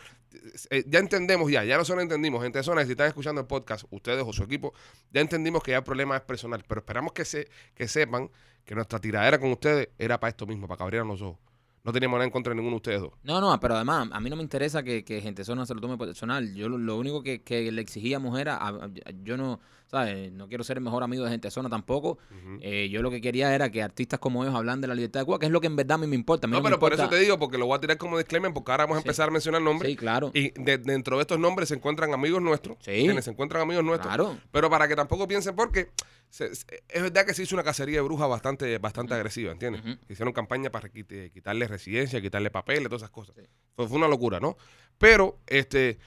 Eh, 0.69 0.83
ya 0.87 0.99
entendemos 0.99 1.51
ya, 1.51 1.63
ya 1.63 1.77
nosotros 1.77 2.03
entendimos, 2.03 2.43
gente 2.43 2.59
de 2.59 2.63
zona, 2.63 2.85
si 2.85 2.91
están 2.91 3.07
escuchando 3.07 3.41
el 3.41 3.47
podcast, 3.47 3.85
ustedes 3.89 4.23
o 4.25 4.33
su 4.33 4.43
equipo, 4.43 4.73
ya 5.11 5.21
entendimos 5.21 5.63
que 5.63 5.71
ya 5.71 5.77
el 5.77 5.83
problema 5.83 6.21
pero 6.25 6.81
esperamos 6.81 7.13
que, 7.13 7.25
se, 7.25 7.47
que 7.73 7.87
sepan 7.87 8.29
que 8.65 8.75
nuestra 8.75 8.99
tiradera 8.99 9.39
con 9.39 9.51
ustedes 9.51 9.89
era 9.97 10.19
para 10.19 10.29
esto 10.29 10.45
mismo, 10.45 10.67
para 10.67 10.77
que 10.77 10.83
abrieran 10.83 11.07
los 11.07 11.21
ojos. 11.21 11.48
No 11.83 11.93
teníamos 11.93 12.17
nada 12.17 12.25
en 12.25 12.31
contra 12.31 12.51
de 12.51 12.55
ninguno 12.55 12.73
de 12.73 12.77
ustedes 12.77 13.01
dos. 13.01 13.13
No, 13.23 13.39
no, 13.39 13.57
pero 13.59 13.75
además, 13.75 14.09
a 14.11 14.19
mí 14.19 14.29
no 14.29 14.35
me 14.35 14.43
interesa 14.43 14.83
que, 14.83 15.03
que 15.03 15.21
gente 15.21 15.43
zona 15.43 15.65
se 15.65 15.73
lo 15.73 15.81
tome 15.81 15.97
personal. 15.97 16.53
Yo 16.53 16.67
lo, 16.69 16.77
lo 16.77 16.97
único 16.97 17.23
que, 17.23 17.41
que 17.41 17.71
le 17.71 17.81
exigíamos 17.81 18.37
era, 18.39 18.57
a- 18.57 18.67
a- 18.69 18.89
yo 19.23 19.37
no, 19.37 19.59
¿sabes? 19.87 20.31
No 20.33 20.47
quiero 20.49 20.63
ser 20.65 20.77
el 20.77 20.83
mejor 20.83 21.03
amigo 21.03 21.23
de 21.23 21.31
gente 21.31 21.49
zona 21.49 21.69
tampoco. 21.69 22.17
Eh, 22.61 22.89
yo 22.91 23.01
lo 23.01 23.09
que 23.09 23.21
quería 23.21 23.55
era 23.55 23.71
que 23.71 23.81
artistas 23.81 24.19
como 24.19 24.43
ellos 24.43 24.53
hablan 24.55 24.81
de 24.81 24.87
la 24.87 24.93
libertad 24.95 25.21
de 25.21 25.25
Cuba, 25.25 25.39
que 25.39 25.45
es 25.45 25.51
lo 25.53 25.61
que 25.61 25.67
en 25.67 25.77
verdad 25.77 25.95
a 25.95 25.97
mí 25.99 26.07
me 26.07 26.15
importa. 26.15 26.47
A 26.47 26.49
mí 26.49 26.51
No, 26.51 26.59
no 26.59 26.63
pero 26.65 26.79
por 26.79 26.93
eso 26.93 27.07
te 27.07 27.17
digo, 27.17 27.39
porque 27.39 27.57
lo 27.57 27.65
voy 27.65 27.77
a 27.77 27.79
tirar 27.79 27.97
como 27.97 28.17
disclaimer, 28.17 28.53
porque 28.53 28.71
ahora 28.71 28.83
vamos 28.83 28.97
a 28.97 29.01
Sí. 29.01 29.07
empezar 29.07 29.29
a 29.29 29.31
mencionar 29.31 29.61
nombres. 29.61 29.89
Sí, 29.91 29.95
claro. 29.95 30.31
Y 30.33 30.49
de- 30.61 30.77
dentro 30.79 31.15
de 31.15 31.21
estos 31.21 31.39
nombres 31.39 31.69
se 31.69 31.75
encuentran 31.75 32.13
amigos 32.13 32.41
nuestros. 32.41 32.77
Sí. 32.81 32.91
Quienes 32.91 33.23
se 33.23 33.31
encuentran 33.31 33.61
amigos 33.61 33.85
nuestros. 33.85 34.13
Claro. 34.13 34.37
Pero 34.51 34.69
para 34.69 34.87
que 34.87 34.95
tampoco 34.97 35.27
piensen, 35.29 35.55
porque 35.55 35.89
se- 36.29 36.53
se- 36.55 36.83
es 36.87 37.01
verdad 37.01 37.25
que 37.25 37.33
se 37.33 37.43
hizo 37.43 37.55
una 37.55 37.63
cacería 37.63 37.97
de 37.97 38.01
brujas 38.01 38.29
bastante, 38.29 38.77
bastante 38.77 39.13
agresiva, 39.13 39.51
¿entiendes? 39.51 39.81
Ujú. 39.83 39.97
Hicieron 40.09 40.33
campaña 40.33 40.69
para 40.69 40.89
quit- 40.91 41.31
quitarle 41.31 41.67
residencia, 41.67 42.21
quitarle 42.21 42.49
papeles, 42.51 42.83
todas 42.85 43.01
esas 43.01 43.09
cosas. 43.11 43.35
Sí. 43.37 43.43
Fue, 43.75 43.87
fue 43.87 43.97
una 43.97 44.07
locura, 44.07 44.39
¿no? 44.39 44.55
Pero 44.97 45.39
este, 45.47 45.97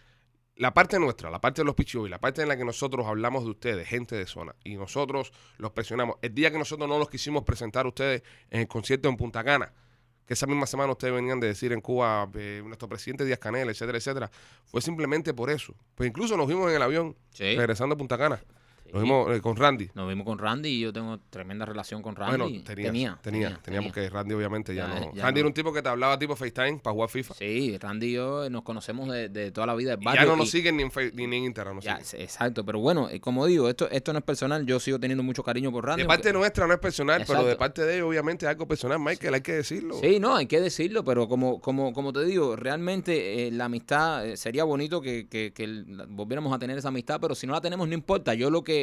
la 0.57 0.73
parte 0.75 0.99
nuestra, 0.99 1.31
la 1.31 1.41
parte 1.41 1.63
de 1.63 1.65
los 1.67 1.75
pichos 1.75 2.07
y 2.07 2.11
la 2.11 2.21
parte 2.21 2.43
en 2.43 2.49
la 2.49 2.57
que 2.57 2.65
nosotros 2.65 3.07
hablamos 3.07 3.45
de 3.45 3.51
ustedes, 3.51 3.89
gente 3.89 4.15
de 4.17 4.27
zona, 4.27 4.55
y 4.65 4.77
nosotros 4.77 5.33
los 5.59 5.73
presionamos, 5.73 6.17
el 6.23 6.35
día 6.35 6.51
que 6.51 6.59
nosotros 6.59 6.89
no 6.89 6.99
los 6.99 7.09
quisimos 7.09 7.43
presentar 7.45 7.87
a 7.87 7.89
ustedes 7.89 8.23
en 8.51 8.61
el 8.61 8.69
concierto 8.69 9.09
en 9.09 9.17
Punta 9.17 9.43
Cana, 9.43 9.73
que 10.27 10.35
esa 10.35 10.47
misma 10.47 10.67
semana 10.67 10.93
ustedes 10.93 11.13
venían 11.15 11.41
de 11.41 11.49
decir 11.49 11.73
en 11.73 11.81
Cuba, 11.81 12.31
eh, 12.35 12.63
nuestro 12.65 12.89
presidente 12.89 13.25
Díaz 13.25 13.41
Canel, 13.41 13.69
etcétera, 13.71 13.99
etcétera, 13.99 14.31
fue 14.67 14.81
simplemente 14.81 15.35
por 15.35 15.51
eso. 15.51 15.75
Pues 15.97 16.09
incluso 16.09 16.37
nos 16.37 16.47
vimos 16.47 16.71
en 16.71 16.77
el 16.77 16.83
avión 16.83 17.17
Sí. 17.31 17.57
regresando 17.57 17.95
a 17.95 17.99
Punta 17.99 18.17
Cana. 18.17 18.41
Nos 18.93 19.03
vimos 19.03 19.37
eh, 19.37 19.41
con 19.41 19.57
Randy. 19.57 19.91
Nos 19.95 20.09
vimos 20.09 20.25
con 20.27 20.39
Randy 20.39 20.69
y 20.69 20.81
yo 20.81 20.93
tengo 20.93 21.19
tremenda 21.31 21.65
relación 21.65 22.03
con 22.03 22.15
Randy. 22.15 22.37
Bueno, 22.37 22.63
tenías, 22.65 22.87
tenía, 22.93 23.19
tenía, 23.23 23.61
tenía, 23.63 23.83
porque 23.83 24.09
Randy 24.11 24.35
obviamente 24.35 24.75
ya, 24.75 24.87
Ya- 24.89 25.01
no. 25.01 25.15
ya 25.15 25.23
Randy 25.25 25.35
no. 25.35 25.39
era 25.41 25.49
un 25.49 25.55
tipo 25.55 25.73
que 25.73 25.83
te 25.83 25.89
hablaba 25.89 26.19
tipo 26.19 26.37
FaceTime 26.37 26.79
para 26.79 26.93
jugar 26.95 27.09
FIFA. 27.09 27.35
Sí, 27.35 27.79
Randy 27.79 28.07
y 28.09 28.13
yo 28.13 28.51
nos 28.51 28.63
conocemos 28.63 29.09
de, 29.11 29.29
de 29.29 29.51
toda 29.51 29.67
la 29.67 29.75
vida 29.75 29.93
del 29.93 30.03
y 30.03 30.05
barrio. 30.05 30.23
ya 30.23 30.29
no 30.29 30.37
nos 30.37 30.49
y- 30.49 30.51
siguen 30.51 30.77
ni 30.77 30.83
en, 30.83 30.91
Fe- 30.91 31.13
ni 31.15 31.25
en 31.25 31.33
Instagram. 31.35 31.77
nos 31.77 31.85
Ya, 31.85 31.99
exacto, 31.99 32.65
pero 32.65 32.81
bueno, 32.81 33.09
eh, 33.09 33.21
como 33.21 33.47
digo, 33.47 33.69
esto, 33.69 33.89
esto 33.91 34.13
no 34.13 34.19
es 34.19 34.25
personal, 34.25 34.67
yo 34.67 34.79
sigo 34.79 35.01
teniendo 35.01 35.23
mucho 35.23 35.43
cariño 35.43 35.73
por 35.73 35.87
Randy. 35.87 36.03
De 36.03 36.09
parte 36.09 36.33
nuestra 36.33 36.67
no 36.67 36.75
es 36.75 36.81
personal, 36.81 37.25
pero 37.27 37.45
de 37.45 37.57
parte 37.57 37.83
de 37.87 37.95
ellos 37.97 38.09
obviamente 38.09 38.45
es 38.47 38.51
algo 38.51 38.67
personal, 38.69 38.99
Michael, 39.01 39.35
hay 39.35 39.41
que 39.41 39.53
decirlo. 39.55 39.97
Sí, 40.01 40.21
no, 40.21 40.37
hay 40.37 40.47
que 40.47 40.61
decirlo, 40.61 41.03
pero 41.05 41.29
como, 41.29 41.61
como, 41.61 41.93
como 41.93 42.13
te 42.13 42.25
digo, 42.25 42.57
realmente 42.57 43.47
eh, 43.47 43.51
la 43.51 43.67
amistad, 43.67 44.27
eh, 44.27 44.37
sería 44.37 44.65
bonito 44.65 45.01
que, 45.01 45.29
que- 45.29 45.53
que 45.55 45.85
volviéramos 46.09 46.53
a 46.55 46.59
tener 46.59 46.77
esa 46.77 46.89
amistad, 46.89 47.19
pero 47.21 47.35
si 47.35 47.47
no 47.47 47.53
la 47.55 47.61
tenemos, 47.61 47.89
no 47.89 47.95
importa. 47.95 48.35
Yo 48.35 48.51
lo 48.51 48.63
que 48.63 48.82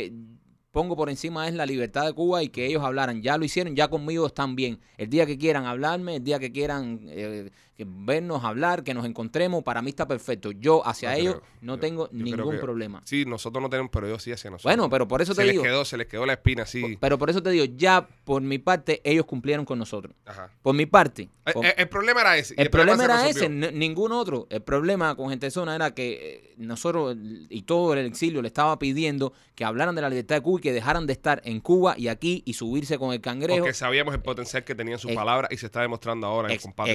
pongo 0.71 0.95
por 0.95 1.09
encima 1.09 1.47
es 1.47 1.53
la 1.53 1.65
libertad 1.65 2.05
de 2.05 2.13
Cuba 2.13 2.43
y 2.43 2.49
que 2.49 2.65
ellos 2.65 2.83
hablaran. 2.83 3.21
Ya 3.21 3.37
lo 3.37 3.45
hicieron, 3.45 3.75
ya 3.75 3.87
conmigo 3.87 4.27
están 4.27 4.55
bien. 4.55 4.79
El 4.97 5.09
día 5.09 5.25
que 5.25 5.37
quieran 5.37 5.65
hablarme, 5.65 6.17
el 6.17 6.23
día 6.23 6.39
que 6.39 6.51
quieran 6.51 7.01
eh, 7.07 7.51
que 7.79 7.85
vernos, 7.87 8.43
hablar, 8.43 8.83
que 8.83 8.93
nos 8.93 9.05
encontremos, 9.05 9.63
para 9.63 9.81
mí 9.81 9.89
está 9.89 10.05
perfecto. 10.05 10.51
Yo 10.51 10.85
hacia 10.85 11.11
No 11.11 11.15
ellos 11.15 11.33
creo. 11.35 11.47
no 11.61 11.75
Yo- 11.75 11.79
tengo 11.79 12.09
yo 12.11 12.23
ningún 12.25 12.51
que- 12.55 12.57
problema. 12.57 13.01
Sí, 13.05 13.23
nosotros 13.25 13.61
no 13.61 13.69
tenemos, 13.69 13.89
pero 13.89 14.05
ellos 14.05 14.21
sí 14.21 14.33
hacia 14.33 14.51
nosotros. 14.51 14.69
Bueno, 14.69 14.89
pero 14.89 15.07
por 15.07 15.21
eso 15.21 15.33
se 15.33 15.39
te 15.39 15.45
les 15.45 15.53
digo, 15.53 15.63
quedó, 15.63 15.85
se 15.85 15.95
les 15.95 16.07
quedó 16.07 16.25
la 16.25 16.33
espina 16.33 16.63
así. 16.63 16.97
pero 16.99 17.17
por 17.17 17.29
eso 17.29 17.41
te 17.41 17.51
digo, 17.51 17.63
ya 17.77 18.05
por 18.25 18.41
mi 18.41 18.57
parte, 18.59 18.99
ellos 19.05 19.25
cumplieron 19.25 19.63
con 19.63 19.79
nosotros. 19.79 20.13
Ajá. 20.25 20.51
Por 20.61 20.75
mi 20.75 20.87
parte. 20.87 21.29
Eh, 21.45 21.53
por- 21.53 21.65
eh, 21.65 21.73
El, 21.77 21.87
problema 21.87 22.19
era 22.19 22.37
ese. 22.37 22.53
El 22.57 22.69
problema 22.69 23.05
era 23.05 23.29
ese, 23.29 23.47
ningún 23.47 24.11
otro. 24.11 24.45
El 24.49 24.61
problema 24.61 25.15
con 25.15 25.29
Gente 25.29 25.49
Zona 25.49 25.73
era 25.75 25.95
que 25.95 26.49
eh, 26.49 26.53
nosotros 26.57 27.15
y 27.49 27.61
todo 27.61 27.93
el 27.93 28.05
exilio 28.05 28.41
le 28.41 28.49
estaba 28.49 28.77
pidiendo 28.77 29.31
que 29.55 29.63
hablaran 29.63 29.95
de 29.95 30.01
la 30.01 30.09
libertad 30.09 30.35
de 30.35 30.41
Cuba 30.41 30.59
y 30.59 30.61
que 30.63 30.73
dejaran 30.73 31.07
de 31.07 31.13
estar 31.13 31.41
en 31.45 31.61
Cuba 31.61 31.95
y 31.97 32.09
aquí 32.09 32.43
y 32.45 32.53
subirse 32.53 32.97
con 32.97 33.13
el 33.13 33.21
cangrejo. 33.21 33.59
Porque 33.59 33.73
sabíamos 33.73 34.13
el 34.13 34.21
potencial 34.21 34.65
que 34.65 34.75
tenían 34.75 34.99
sus 34.99 35.13
palabras 35.13 35.49
y 35.51 35.57
se 35.57 35.67
está 35.67 35.79
demostrando 35.81 36.27
ahora 36.27 36.49
en 36.49 36.55
Ex- 36.55 36.63
compadre 36.63 36.91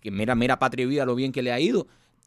Que 0.00 0.10
mira, 0.10 0.34
mira 0.34 0.58
Patria 0.58 0.86
Vida 0.86 1.04
lo 1.04 1.14
bien 1.14 1.32
que 1.32 1.42
le 1.42 1.52
ha 1.52 1.60
ido. 1.60 1.86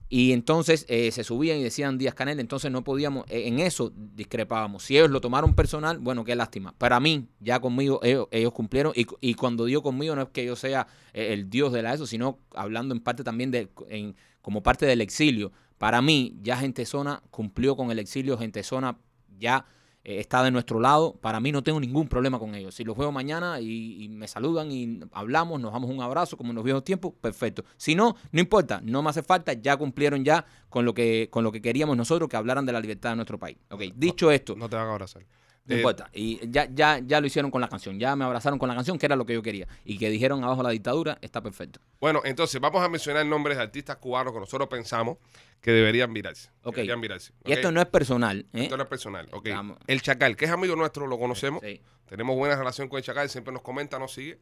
Y 0.10 0.32
entonces 0.32 0.86
eh, 0.90 1.12
se 1.12 1.24
subían 1.24 1.58
y 1.58 1.64
decían 1.64 1.98
Díaz 1.98 2.14
Canel, 2.14 2.40
entonces 2.40 2.70
no 2.72 2.84
podíamos, 2.84 3.26
eh, 3.30 3.48
en 3.48 3.60
eso 3.60 3.92
discrepábamos. 3.96 4.84
Si 4.84 4.96
ellos 4.96 5.10
lo 5.10 5.22
tomaron 5.22 5.56
personal, 5.56 5.98
bueno, 5.98 6.24
qué 6.24 6.36
lástima. 6.36 6.76
Para 6.78 7.00
mí, 7.00 7.30
ya 7.40 7.60
conmigo, 7.60 8.00
ellos, 8.04 8.28
ellos 8.30 8.54
cumplieron. 8.54 8.94
Y, 8.96 9.08
y 9.22 9.34
cuando 9.34 9.66
digo 9.66 9.82
conmigo, 9.82 10.16
no 10.16 10.22
es 10.22 10.30
que 10.30 10.46
yo 10.46 10.56
sea 10.56 10.86
eh, 11.14 11.34
el 11.34 11.50
dios 11.50 11.74
de 11.74 11.82
la 11.82 11.96
eso, 11.96 12.06
sino 12.06 12.38
hablando 12.54 12.94
en 12.94 13.02
parte 13.02 13.24
también 13.24 13.50
de, 13.50 13.70
en, 13.90 14.16
como 14.44 14.62
parte 14.62 14.86
del 14.86 15.02
exilio. 15.02 15.52
Para 15.80 16.00
mí, 16.02 16.38
ya 16.44 16.58
Gente 16.58 16.86
Zona 16.86 17.24
cumplió 17.32 17.76
con 17.76 17.90
el 17.90 17.98
exilio, 17.98 18.38
Gente 18.38 18.62
Zona 18.62 19.00
ya 19.40 19.66
eh, 20.04 20.20
está 20.20 20.44
de 20.44 20.52
nuestro 20.52 20.80
lado. 20.80 21.16
Para 21.16 21.40
mí 21.40 21.52
no 21.52 21.64
tengo 21.64 21.80
ningún 21.80 22.08
problema 22.08 22.40
con 22.40 22.56
ellos. 22.56 22.76
Si 22.76 22.84
los 22.84 22.98
veo 22.98 23.12
mañana 23.12 23.60
y, 23.60 24.04
y 24.04 24.10
me 24.10 24.28
saludan 24.28 24.72
y 24.72 25.00
hablamos, 25.12 25.60
nos 25.62 25.74
damos 25.74 25.90
un 25.90 26.02
abrazo 26.02 26.38
como 26.38 26.52
en 26.52 26.56
los 26.56 26.64
viejos 26.64 26.84
tiempos, 26.84 27.14
perfecto. 27.20 27.64
Si 27.78 27.96
no, 27.96 28.16
no 28.32 28.40
importa, 28.40 28.82
no 28.84 29.02
me 29.02 29.10
hace 29.10 29.24
falta, 29.24 29.54
ya 29.54 29.78
cumplieron 29.78 30.24
ya 30.24 30.46
con 30.70 30.86
lo 30.86 30.94
que, 30.94 31.30
con 31.32 31.44
lo 31.44 31.52
que 31.52 31.62
queríamos 31.62 31.96
nosotros, 31.96 32.30
que 32.30 32.38
hablaran 32.38 32.66
de 32.66 32.74
la 32.74 32.80
libertad 32.80 33.12
de 33.12 33.16
nuestro 33.18 33.38
país. 33.38 33.58
Ok, 33.70 33.82
dicho 33.96 34.32
esto, 34.32 34.56
No 34.56 34.70
te 34.70 34.76
van 34.76 34.88
a 34.88 34.92
abrazar. 34.92 35.24
No 35.66 35.76
Eh, 35.76 35.78
importa. 35.78 36.10
Y 36.14 36.40
ya, 36.50 36.68
ya, 36.74 37.00
ya 37.00 37.22
lo 37.22 37.28
hicieron 37.28 37.50
con 37.52 37.62
la 37.62 37.68
canción. 37.70 38.00
Ya 38.00 38.16
me 38.16 38.26
abrazaron 38.26 38.60
con 38.60 38.68
la 38.70 38.76
canción, 38.76 38.98
que 38.98 39.06
era 39.06 39.16
lo 39.16 39.26
que 39.26 39.34
yo 39.34 39.42
quería. 39.42 39.68
Y 39.86 39.98
que 39.98 40.10
dijeron 40.10 40.44
abajo 40.44 40.62
la 40.64 40.70
dictadura, 40.72 41.18
está 41.22 41.42
perfecto. 41.42 41.80
Bueno, 42.02 42.22
entonces 42.26 42.60
vamos 42.60 42.84
a 42.84 42.90
mencionar 42.90 43.26
nombres 43.26 43.58
de 43.58 43.64
artistas 43.64 43.98
cubanos 43.98 44.34
que 44.34 44.40
nosotros 44.40 44.68
pensamos 44.70 45.18
que 45.62 45.72
deberían 45.72 46.14
virarse. 46.14 46.50
Deberían 46.66 47.00
virarse. 47.00 47.32
Y 47.46 47.54
esto 47.54 47.72
no 47.72 47.80
es 47.80 47.88
personal. 47.88 48.46
¿eh? 48.54 48.64
Esto 48.64 48.76
no 48.78 48.84
es 48.84 48.90
personal. 48.90 49.30
El 49.88 50.02
Chacal, 50.02 50.36
que 50.36 50.46
es 50.46 50.52
amigo 50.52 50.76
nuestro, 50.76 51.08
lo 51.08 51.18
conocemos. 51.18 51.62
Sí. 51.64 51.82
Tenemos 52.08 52.36
buena 52.36 52.56
relación 52.58 52.90
con 52.90 52.98
el 52.98 53.04
Chacal, 53.04 53.30
siempre 53.30 53.54
nos 53.54 53.62
comenta, 53.62 53.98
nos 53.98 54.14
sigue. 54.14 54.40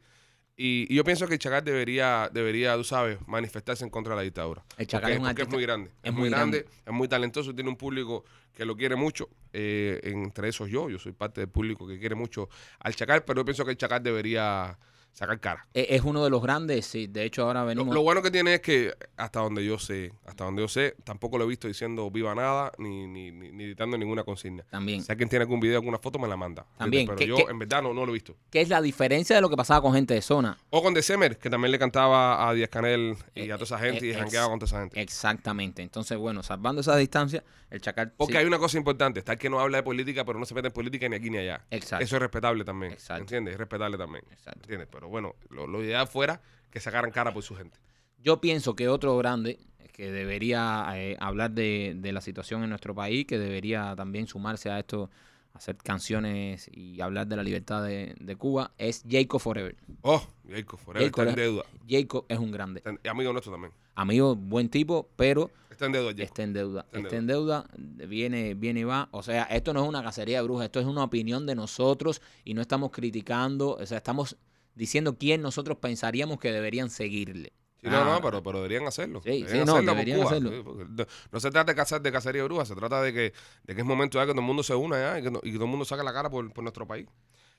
Y, 0.56 0.86
y 0.92 0.96
yo 0.96 1.02
pienso 1.04 1.26
que 1.26 1.34
el 1.34 1.38
Chacal 1.40 1.64
debería, 1.64 2.28
debería, 2.32 2.74
tú 2.76 2.84
sabes, 2.84 3.18
manifestarse 3.26 3.84
en 3.84 3.90
contra 3.90 4.12
de 4.12 4.16
la 4.16 4.22
dictadura. 4.22 4.62
El 4.76 4.86
Chacal 4.86 5.02
porque, 5.02 5.14
es 5.14 5.18
un 5.20 5.26
porque 5.26 5.42
es 5.42 5.48
muy 5.48 5.62
grande. 5.62 5.90
Es, 5.90 5.96
es 6.02 6.12
muy 6.12 6.20
muy 6.20 6.30
grande, 6.30 6.58
grande. 6.60 6.78
es 6.86 6.92
muy 6.92 7.08
talentoso, 7.08 7.54
tiene 7.54 7.70
un 7.70 7.76
público 7.76 8.24
que 8.54 8.64
lo 8.64 8.76
quiere 8.76 8.94
mucho. 8.96 9.28
eh, 9.52 10.00
entre 10.04 10.48
esos 10.48 10.68
yo, 10.68 10.88
yo 10.90 10.98
soy 10.98 11.12
parte 11.12 11.40
del 11.40 11.48
público 11.48 11.86
que 11.86 11.98
quiere 11.98 12.14
mucho 12.14 12.48
al 12.80 12.94
Chacal, 12.94 13.24
pero 13.24 13.40
yo 13.40 13.44
pienso 13.44 13.64
que 13.64 13.70
el 13.72 13.76
Chacal 13.76 14.02
debería, 14.02 14.78
sacar 15.12 15.38
cara. 15.40 15.66
E- 15.74 15.86
Es 15.90 16.02
uno 16.02 16.24
de 16.24 16.30
los 16.30 16.42
grandes, 16.42 16.86
sí. 16.86 17.06
De 17.06 17.24
hecho, 17.24 17.42
ahora 17.44 17.64
venimos. 17.64 17.94
lo 17.94 18.02
bueno 18.02 18.22
que 18.22 18.30
tiene 18.30 18.54
es 18.54 18.60
que 18.60 18.92
hasta 19.16 19.40
donde 19.40 19.64
yo 19.64 19.78
sé, 19.78 20.12
hasta 20.26 20.44
donde 20.44 20.62
yo 20.62 20.68
sé, 20.68 20.96
tampoco 21.04 21.38
lo 21.38 21.44
he 21.44 21.46
visto 21.48 21.68
diciendo 21.68 22.10
viva 22.10 22.34
nada 22.34 22.72
ni, 22.78 23.06
ni, 23.06 23.30
ni, 23.30 23.52
ni 23.52 23.66
dictando 23.66 23.96
ninguna 23.98 24.24
consigna. 24.24 24.64
También. 24.70 25.02
Si 25.02 25.12
alguien 25.12 25.28
tiene 25.28 25.42
algún 25.44 25.60
video, 25.60 25.78
alguna 25.78 25.98
foto, 25.98 26.18
me 26.18 26.26
la 26.28 26.36
manda. 26.36 26.66
También, 26.78 27.06
Pero 27.06 27.18
¿qué- 27.18 27.26
yo, 27.26 27.36
en 27.48 27.58
verdad, 27.58 27.82
no, 27.82 27.92
no 27.94 28.04
lo 28.06 28.10
he 28.12 28.14
visto. 28.14 28.36
¿Qué 28.50 28.60
es 28.62 28.68
la 28.68 28.80
diferencia 28.82 29.36
de 29.36 29.42
lo 29.42 29.48
que 29.50 29.56
pasaba 29.56 29.80
con 29.82 29.94
gente 29.94 30.14
de 30.14 30.22
zona? 30.22 30.56
O 30.70 30.82
con 30.82 30.94
December, 30.94 31.36
que 31.38 31.50
también 31.50 31.70
le 31.72 31.78
cantaba 31.78 32.48
a 32.48 32.52
Díaz 32.54 32.70
Canel 32.70 33.16
y 33.34 33.50
a 33.50 33.54
toda 33.58 33.64
esa 33.64 33.78
gente 33.78 34.04
Eh, 34.06 34.08
y 34.08 34.10
eh, 34.12 34.14
jangueaba 34.18 34.48
con 34.48 34.58
toda 34.58 34.66
esa 34.68 34.80
gente. 34.80 35.00
Exactamente. 35.00 35.82
Entonces, 35.82 36.18
bueno, 36.18 36.42
salvando 36.42 36.80
esa 36.80 36.96
distancia, 36.96 37.44
el 37.70 37.80
chacal. 37.80 38.12
Porque 38.16 38.32
sí, 38.34 38.38
hay 38.38 38.44
una 38.46 38.58
cosa 38.58 38.76
importante, 38.76 39.20
está 39.20 39.32
el 39.32 39.38
que 39.38 39.48
no 39.48 39.60
habla 39.60 39.78
de 39.78 39.82
política, 39.82 40.24
pero 40.24 40.38
no 40.38 40.44
se 40.44 40.54
mete 40.54 40.68
en 40.68 40.74
política 40.74 41.08
ni 41.08 41.16
aquí 41.16 41.30
ni 41.30 41.38
allá. 41.38 41.64
Exacto. 41.70 42.04
Eso 42.04 42.16
es 42.16 42.22
respetable 42.22 42.64
también. 42.64 42.92
Exacto. 42.92 43.22
¿Entiendes? 43.22 43.52
Es 43.54 43.58
respetable 43.58 43.96
también. 43.96 44.24
Exacto. 44.30 44.60
¿Entiendes? 44.62 44.88
Pero 45.02 45.10
bueno, 45.10 45.34
lo, 45.50 45.66
lo 45.66 45.82
ideal 45.82 46.06
fuera 46.06 46.40
que 46.70 46.78
sacaran 46.78 47.10
cara 47.10 47.34
por 47.34 47.42
su 47.42 47.56
gente. 47.56 47.76
Yo 48.22 48.40
pienso 48.40 48.76
que 48.76 48.86
otro 48.88 49.16
grande 49.16 49.58
que 49.92 50.12
debería 50.12 50.86
eh, 50.94 51.16
hablar 51.18 51.50
de, 51.50 51.94
de 51.96 52.12
la 52.12 52.20
situación 52.20 52.62
en 52.62 52.68
nuestro 52.68 52.94
país, 52.94 53.26
que 53.26 53.36
debería 53.36 53.94
también 53.96 54.28
sumarse 54.28 54.70
a 54.70 54.78
esto, 54.78 55.10
hacer 55.54 55.76
canciones 55.76 56.70
y 56.72 57.00
hablar 57.00 57.26
de 57.26 57.34
la 57.34 57.42
libertad 57.42 57.82
de, 57.82 58.14
de 58.20 58.36
Cuba, 58.36 58.70
es 58.78 59.02
Jacob 59.10 59.40
Forever. 59.40 59.74
Oh, 60.02 60.24
Jacob 60.48 60.78
Forever 60.78 61.08
Jacob 61.08 61.26
está 61.26 61.30
en 61.30 61.36
deuda. 61.50 61.64
Jacob 61.88 62.24
es 62.28 62.38
un 62.38 62.52
grande. 62.52 62.78
Está 62.78 62.90
en- 62.90 63.00
y 63.02 63.08
amigo 63.08 63.32
nuestro 63.32 63.50
también. 63.50 63.72
Amigo, 63.96 64.36
buen 64.36 64.68
tipo, 64.68 65.08
pero 65.16 65.50
Está 65.68 65.86
en 65.86 65.92
deuda, 65.92 66.10
Jacob. 66.10 66.22
está 66.24 66.42
en 66.44 66.52
deuda. 66.52 66.80
Está 66.82 66.98
en 66.98 67.04
Está 67.06 67.16
en 67.16 67.26
deuda, 67.26 67.66
viene, 68.06 68.54
viene 68.54 68.80
y 68.80 68.84
va. 68.84 69.08
O 69.10 69.24
sea, 69.24 69.42
esto 69.44 69.74
no 69.74 69.82
es 69.82 69.88
una 69.88 70.04
cacería 70.04 70.38
de 70.38 70.44
brujas, 70.44 70.66
esto 70.66 70.78
es 70.78 70.86
una 70.86 71.02
opinión 71.02 71.44
de 71.44 71.56
nosotros 71.56 72.22
y 72.44 72.54
no 72.54 72.62
estamos 72.62 72.92
criticando, 72.92 73.70
o 73.74 73.84
sea, 73.84 73.98
estamos 73.98 74.36
diciendo 74.74 75.16
quién 75.18 75.42
nosotros 75.42 75.78
pensaríamos 75.78 76.38
que 76.38 76.52
deberían 76.52 76.90
seguirle. 76.90 77.52
Sí, 77.80 77.88
no, 77.88 77.96
Ah, 77.96 78.04
no, 78.04 78.20
pero, 78.22 78.42
pero 78.42 78.58
deberían 78.58 78.86
hacerlo. 78.86 79.20
Sí, 79.24 79.30
Deberían 79.42 79.50
sí, 79.50 79.64
no, 79.66 79.72
hacerlo 79.72 79.92
deberían 79.92 80.20
hacerlo. 80.22 80.50
no, 80.88 81.06
no 81.32 81.40
se 81.40 81.50
trata 81.50 81.72
de 81.72 81.76
cazar 81.76 82.00
de 82.00 82.12
cacería 82.12 82.42
de 82.42 82.46
brujas, 82.48 82.68
se 82.68 82.76
trata 82.76 83.02
de 83.02 83.12
que, 83.12 83.32
de 83.64 83.74
que 83.74 83.80
es 83.80 83.84
momento 83.86 84.18
ya 84.18 84.24
que 84.24 84.30
todo 84.32 84.40
el 84.40 84.46
mundo 84.46 84.62
se 84.62 84.74
una 84.74 84.98
ya 85.00 85.18
y 85.18 85.22
que, 85.24 85.30
no- 85.32 85.40
y 85.42 85.50
que 85.50 85.54
todo 85.56 85.64
el 85.64 85.70
mundo 85.70 85.84
saque 85.84 86.04
la 86.04 86.12
cara 86.12 86.30
por, 86.30 86.52
por 86.52 86.62
nuestro 86.62 86.86
país. 86.86 87.06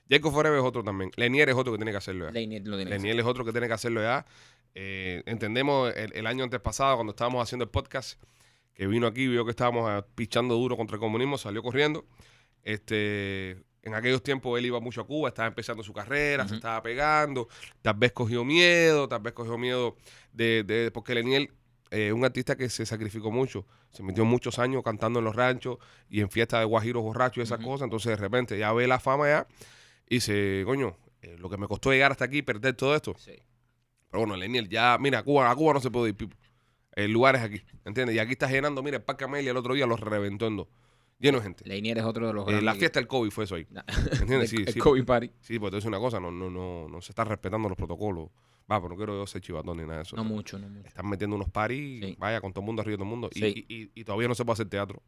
Jacob 0.08 0.32
Forever 0.32 0.58
es 0.58 0.64
otro 0.64 0.82
también. 0.82 1.10
Lenier 1.16 1.48
es 1.50 1.54
otro 1.56 1.72
que 1.72 1.78
tiene 1.78 1.90
que 1.90 1.96
hacerlo 1.98 2.26
ya. 2.26 2.30
Lo 2.32 2.76
tiene. 2.76 2.84
Leniel 2.86 3.20
es 3.20 3.26
otro 3.26 3.44
que 3.44 3.52
tiene 3.52 3.66
que 3.68 3.74
hacerlo 3.74 4.00
ya. 4.02 4.24
Eh, 4.74 5.22
entendemos 5.26 5.94
el, 5.94 6.12
el 6.14 6.26
año 6.26 6.42
antes 6.44 6.60
pasado, 6.60 6.96
cuando 6.96 7.12
estábamos 7.12 7.42
haciendo 7.42 7.64
el 7.64 7.70
podcast, 7.70 8.20
que 8.74 8.86
vino 8.86 9.06
aquí, 9.06 9.28
vio 9.28 9.44
que 9.44 9.50
estábamos 9.50 9.88
ah, 9.88 10.06
pichando 10.14 10.54
duro 10.56 10.76
contra 10.76 10.96
el 10.96 11.00
comunismo, 11.00 11.38
salió 11.38 11.62
corriendo. 11.62 12.04
Este, 12.62 13.62
en 13.84 13.94
aquellos 13.94 14.22
tiempos 14.22 14.58
él 14.58 14.66
iba 14.66 14.80
mucho 14.80 15.00
a 15.02 15.06
Cuba, 15.06 15.28
estaba 15.28 15.46
empezando 15.48 15.82
su 15.82 15.92
carrera, 15.92 16.48
se 16.48 16.56
estaba 16.56 16.82
pegando, 16.82 17.48
tal 17.82 17.94
vez 17.96 18.12
cogió 18.12 18.44
miedo, 18.44 19.08
tal 19.08 19.20
vez 19.20 19.32
cogió 19.34 19.56
miedo 19.58 19.96
de, 20.32 20.64
de- 20.64 20.90
porque 20.90 21.14
Leniel 21.14 21.50
es 21.90 22.12
un 22.12 22.24
artista 22.24 22.56
que 22.56 22.68
se 22.68 22.84
sacrificó 22.86 23.30
mucho, 23.30 23.66
se 23.92 24.02
metió 24.02 24.24
muchos 24.24 24.58
años 24.58 24.82
cantando 24.82 25.20
en 25.20 25.24
los 25.26 25.36
ranchos 25.36 25.78
y 26.08 26.20
en 26.20 26.30
fiestas 26.30 26.60
de 26.60 26.64
guajiros 26.66 27.02
borrachos 27.02 27.36
y 27.38 27.42
esas 27.42 27.60
cosas, 27.64 27.84
entonces 27.84 28.10
de 28.10 28.16
repente 28.16 28.58
ya 28.58 28.72
ve 28.72 28.88
la 28.88 28.98
fama 28.98 29.28
ya 29.28 29.46
y 30.08 30.16
dice, 30.16 30.62
coño, 30.66 30.96
eh, 31.22 31.36
lo 31.38 31.48
que 31.48 31.56
me 31.56 31.68
costó 31.68 31.92
llegar 31.92 32.10
hasta 32.10 32.24
aquí, 32.24 32.42
perder 32.42 32.74
todo 32.74 32.96
esto, 32.96 33.14
Sí. 33.18 33.32
pero 34.10 34.20
bueno, 34.22 34.36
Leniel, 34.36 34.68
ya, 34.68 34.96
mira, 35.00 35.20
a 35.20 35.22
Cuba, 35.22 35.50
a 35.50 35.54
Cuba 35.54 35.74
no 35.74 35.80
se 35.80 35.90
puede 35.90 36.10
ir. 36.10 36.28
El 36.96 37.10
lugar 37.12 37.34
es 37.36 37.42
aquí, 37.42 37.62
¿entiendes? 37.84 38.14
Y 38.16 38.18
aquí 38.18 38.32
está 38.32 38.48
llenando, 38.48 38.82
mira, 38.82 38.96
el 38.98 39.02
Parque 39.02 39.24
Amelia 39.24 39.50
el 39.50 39.56
otro 39.56 39.74
día 39.74 39.86
los 39.86 40.00
reventó 40.00 40.46
en 40.46 40.56
dos. 40.58 40.68
Lleno 41.24 41.38
de 41.38 41.44
gente. 41.44 41.64
Leinier 41.68 41.98
es 41.98 42.04
otro 42.04 42.26
de 42.26 42.32
los 42.32 42.48
Eh, 42.48 42.60
la 42.62 42.74
fiesta 42.74 43.00
del 43.00 43.06
COVID 43.08 43.30
fue 43.30 43.44
eso 43.44 43.54
ahí. 43.56 43.66
La- 43.72 43.84
¿Entiendes? 44.20 44.52
el- 44.52 44.58
Sí, 44.58 44.64
el 44.66 44.72
sí. 44.74 44.78
COVID 44.78 45.04
party. 45.04 45.30
Sí, 45.40 45.58
pues 45.58 45.70
te 45.70 45.76
decir 45.76 45.88
una 45.88 45.98
cosa, 45.98 46.20
no, 46.20 46.30
no, 46.30 46.50
no, 46.50 46.88
no 46.88 47.00
se 47.00 47.12
están 47.12 47.26
respetando 47.28 47.68
los 47.68 47.76
protocolos. 47.76 48.28
Va, 48.70 48.78
pero 48.80 48.88
no 48.90 48.96
quiero 48.96 49.14
yo 49.18 49.26
ser 49.26 49.40
chivatón 49.42 49.76
ni 49.76 49.82
nada 49.84 49.96
de 49.96 50.02
eso. 50.02 50.16
No 50.16 50.24
mucho, 50.24 50.58
no 50.58 50.68
mucho. 50.68 50.86
Están 50.88 51.08
metiendo 51.08 51.36
unos 51.36 51.50
paris, 51.50 52.02
Sí. 52.04 52.16
vaya, 52.18 52.40
con 52.40 52.52
todo 52.52 52.62
el 52.62 52.66
mundo 52.66 52.80
arriba 52.82 52.92
de 52.94 52.96
todo 52.98 53.04
el 53.04 53.10
mundo. 53.10 53.30
y- 53.34 53.38
Sí. 53.40 53.66
Y, 53.68 53.74
y- 53.84 53.90
y 53.94 54.04
todavía 54.04 54.28
no 54.28 54.34
se 54.34 54.44
puede 54.44 54.54
hacer 54.54 54.68
teatro. 54.68 55.02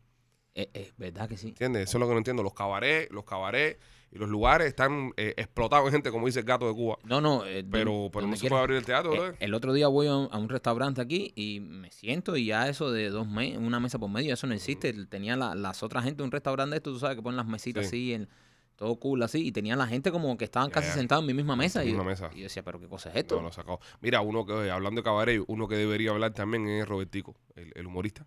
Es, 0.56 0.68
es 0.72 0.96
verdad 0.96 1.28
que 1.28 1.36
sí. 1.36 1.48
¿Entiendes? 1.48 1.82
Eso 1.90 1.98
es 1.98 2.00
lo 2.00 2.06
que 2.06 2.12
no 2.12 2.18
entiendo. 2.18 2.42
Los 2.42 2.54
cabarets, 2.54 3.12
los 3.12 3.24
cabarets 3.24 3.78
y 4.10 4.16
los 4.18 4.28
lugares 4.30 4.68
están 4.68 5.12
eh, 5.18 5.34
explotados 5.36 5.84
de 5.86 5.92
gente, 5.92 6.10
como 6.10 6.24
dice 6.24 6.38
el 6.40 6.46
gato 6.46 6.66
de 6.66 6.72
Cuba. 6.72 6.96
No, 7.04 7.20
no. 7.20 7.44
eh, 7.44 7.62
Pero, 7.70 8.08
pero 8.10 8.26
no 8.26 8.36
se 8.36 8.48
puede 8.48 8.62
abrir 8.62 8.78
el 8.78 8.84
teatro, 8.86 9.28
Eh, 9.28 9.34
el 9.40 9.52
otro 9.52 9.74
día 9.74 9.88
voy 9.88 10.06
a 10.06 10.16
un, 10.16 10.28
a 10.32 10.38
un 10.38 10.48
restaurante 10.48 11.02
aquí 11.02 11.32
y 11.36 11.60
me 11.60 11.90
siento 11.90 12.36
y 12.38 12.46
ya 12.46 12.68
eso 12.70 12.90
de 12.90 13.10
dos 13.10 13.28
meses, 13.28 13.58
una 13.58 13.80
mesa 13.80 13.98
por 13.98 14.08
medio, 14.08 14.32
eso 14.32 14.46
no 14.46 14.54
existe. 14.54 14.94
Tenía 15.06 15.36
la- 15.36 15.54
las 15.54 15.82
otras 15.82 16.04
gente 16.04 16.18
de 16.18 16.24
un 16.24 16.30
restaurante 16.32 16.74
esto, 16.76 16.90
tú 16.90 16.98
sabes, 17.00 17.16
que 17.16 17.22
ponen 17.22 17.36
las 17.36 17.46
mesitas 17.46 17.84
Sí. 17.84 17.88
así, 17.88 18.12
en, 18.14 18.28
todo 18.76 18.96
cool 18.96 19.22
así, 19.22 19.46
y 19.46 19.52
tenía 19.52 19.74
la 19.76 19.86
gente 19.86 20.10
como 20.12 20.36
que 20.38 20.44
estaban 20.44 20.70
casi 20.70 20.88
ya. 20.88 20.94
sentados 20.94 21.22
en 21.22 21.26
mi 21.28 21.34
misma 21.34 21.56
mesa. 21.56 21.82
Y, 21.84 21.92
mesa. 21.94 22.30
yo 22.34 22.42
decía, 22.44 22.62
pero 22.62 22.78
¿qué 22.80 22.86
cosa 22.88 23.08
es 23.10 23.16
esto? 23.16 23.36
No, 23.36 23.42
lo 23.42 23.52
sacó. 23.52 23.80
Mira, 24.00 24.20
uno 24.22 24.44
que, 24.46 24.52
eh, 24.66 24.70
hablando 24.70 25.00
de 25.00 25.04
cabaret, 25.04 25.42
uno 25.48 25.66
que 25.68 25.76
debería 25.76 26.10
hablar 26.12 26.32
también 26.32 26.66
es 26.68 26.86
Robertico, 26.88 27.34
el, 27.54 27.72
el 27.74 27.86
humorista. 27.86 28.26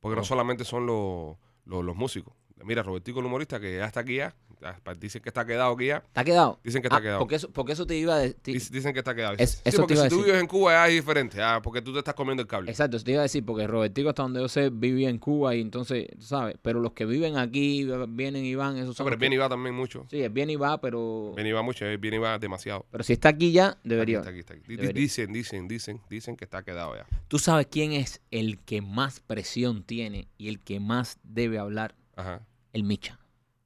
Porque 0.00 0.14
no 0.16 0.22
Oh. 0.22 0.24
solamente 0.24 0.64
son 0.64 0.86
los, 0.86 1.36
los, 1.64 1.84
los 1.84 1.96
músicos. 1.96 2.34
Mira, 2.64 2.82
Robertico, 2.82 3.20
el 3.20 3.26
humorista, 3.26 3.58
que 3.60 3.76
ya 3.76 3.86
está 3.86 4.00
aquí 4.00 4.16
ya. 4.16 4.34
Ya, 4.60 4.78
pa- 4.82 4.94
Dicen 4.94 5.22
que 5.22 5.28
está 5.30 5.44
quedado 5.44 5.72
aquí 5.74 5.86
ya. 5.86 6.02
¿Te 6.12 6.20
ha 6.20 6.24
quedado? 6.24 6.60
Dicen 6.62 6.82
que 6.82 6.88
está 6.88 6.98
Ah, 6.98 7.02
quedado. 7.02 7.18
Porque 7.20 7.36
eso, 7.36 7.50
porque 7.50 7.72
eso 7.72 7.86
te 7.86 7.96
iba 7.96 8.14
a 8.14 8.18
decir. 8.18 8.36
Dic- 8.44 8.70
Dicen 8.70 8.92
que 8.92 8.98
está 9.00 9.14
quedado. 9.14 9.34
Es- 9.38 9.62
Sí, 9.64 9.70
porque 9.76 9.96
si 9.96 10.08
tú 10.08 10.22
vives 10.24 10.40
en 10.40 10.46
Cuba 10.46 10.72
ya 10.72 10.88
es 10.88 10.94
diferente. 10.94 11.42
ah, 11.42 11.60
porque 11.62 11.80
tú 11.82 11.92
te 11.92 11.98
estás 12.00 12.14
comiendo 12.14 12.42
el 12.42 12.46
cable. 12.48 12.70
Exacto, 12.70 12.96
eso 12.96 13.04
te 13.04 13.12
iba 13.12 13.20
a 13.20 13.22
decir, 13.24 13.44
porque 13.44 13.66
Robertico, 13.66 14.08
hasta 14.10 14.22
donde 14.22 14.40
yo 14.40 14.48
sé, 14.48 14.70
vivía 14.70 15.08
en 15.08 15.18
Cuba 15.18 15.54
y 15.54 15.60
entonces, 15.60 16.08
tú 16.18 16.22
sabes, 16.26 16.56
pero 16.62 16.80
los 16.80 16.92
que 16.92 17.04
viven 17.06 17.36
aquí, 17.36 17.88
vienen 18.08 18.44
y 18.44 18.54
van, 18.54 18.76
esos 18.76 18.88
No, 18.88 18.94
son. 18.94 19.06
pero 19.06 19.16
bien 19.16 19.30
que- 19.30 19.36
y 19.36 19.38
va 19.38 19.48
también 19.48 19.74
mucho. 19.74 20.06
Sí, 20.10 20.20
es 20.22 20.32
bien 20.32 20.50
y 20.50 20.56
va, 20.56 20.80
pero. 20.80 21.32
Bien 21.34 21.46
y 21.46 21.52
va 21.52 21.62
mucho, 21.62 21.84
eh, 21.86 21.96
bien 21.96 22.14
y 22.14 22.18
va 22.18 22.38
demasiado. 22.38 22.84
Pero 22.90 23.04
si 23.04 23.12
está 23.14 23.30
aquí 23.30 23.52
ya, 23.52 23.78
debería. 23.84 24.18
Está 24.18 24.30
aquí, 24.30 24.40
está 24.40 24.54
aquí. 24.54 24.76
Debería. 24.76 24.92
Dicen, 25.00 25.32
dicen, 25.32 25.68
dicen, 25.68 26.00
dicen 26.10 26.36
que 26.36 26.44
está 26.44 26.62
quedado 26.62 26.94
ya. 26.96 27.06
¿Tú 27.28 27.38
sabes 27.38 27.66
quién 27.70 27.92
es 27.92 28.20
el 28.30 28.58
que 28.58 28.82
más 28.82 29.20
presión 29.20 29.82
tiene 29.84 30.28
y 30.38 30.48
el 30.48 30.60
que 30.60 30.80
más 30.80 31.18
debe 31.22 31.58
hablar? 31.58 31.94
Ajá. 32.16 32.42
El 32.72 32.84
Micha. 32.84 33.18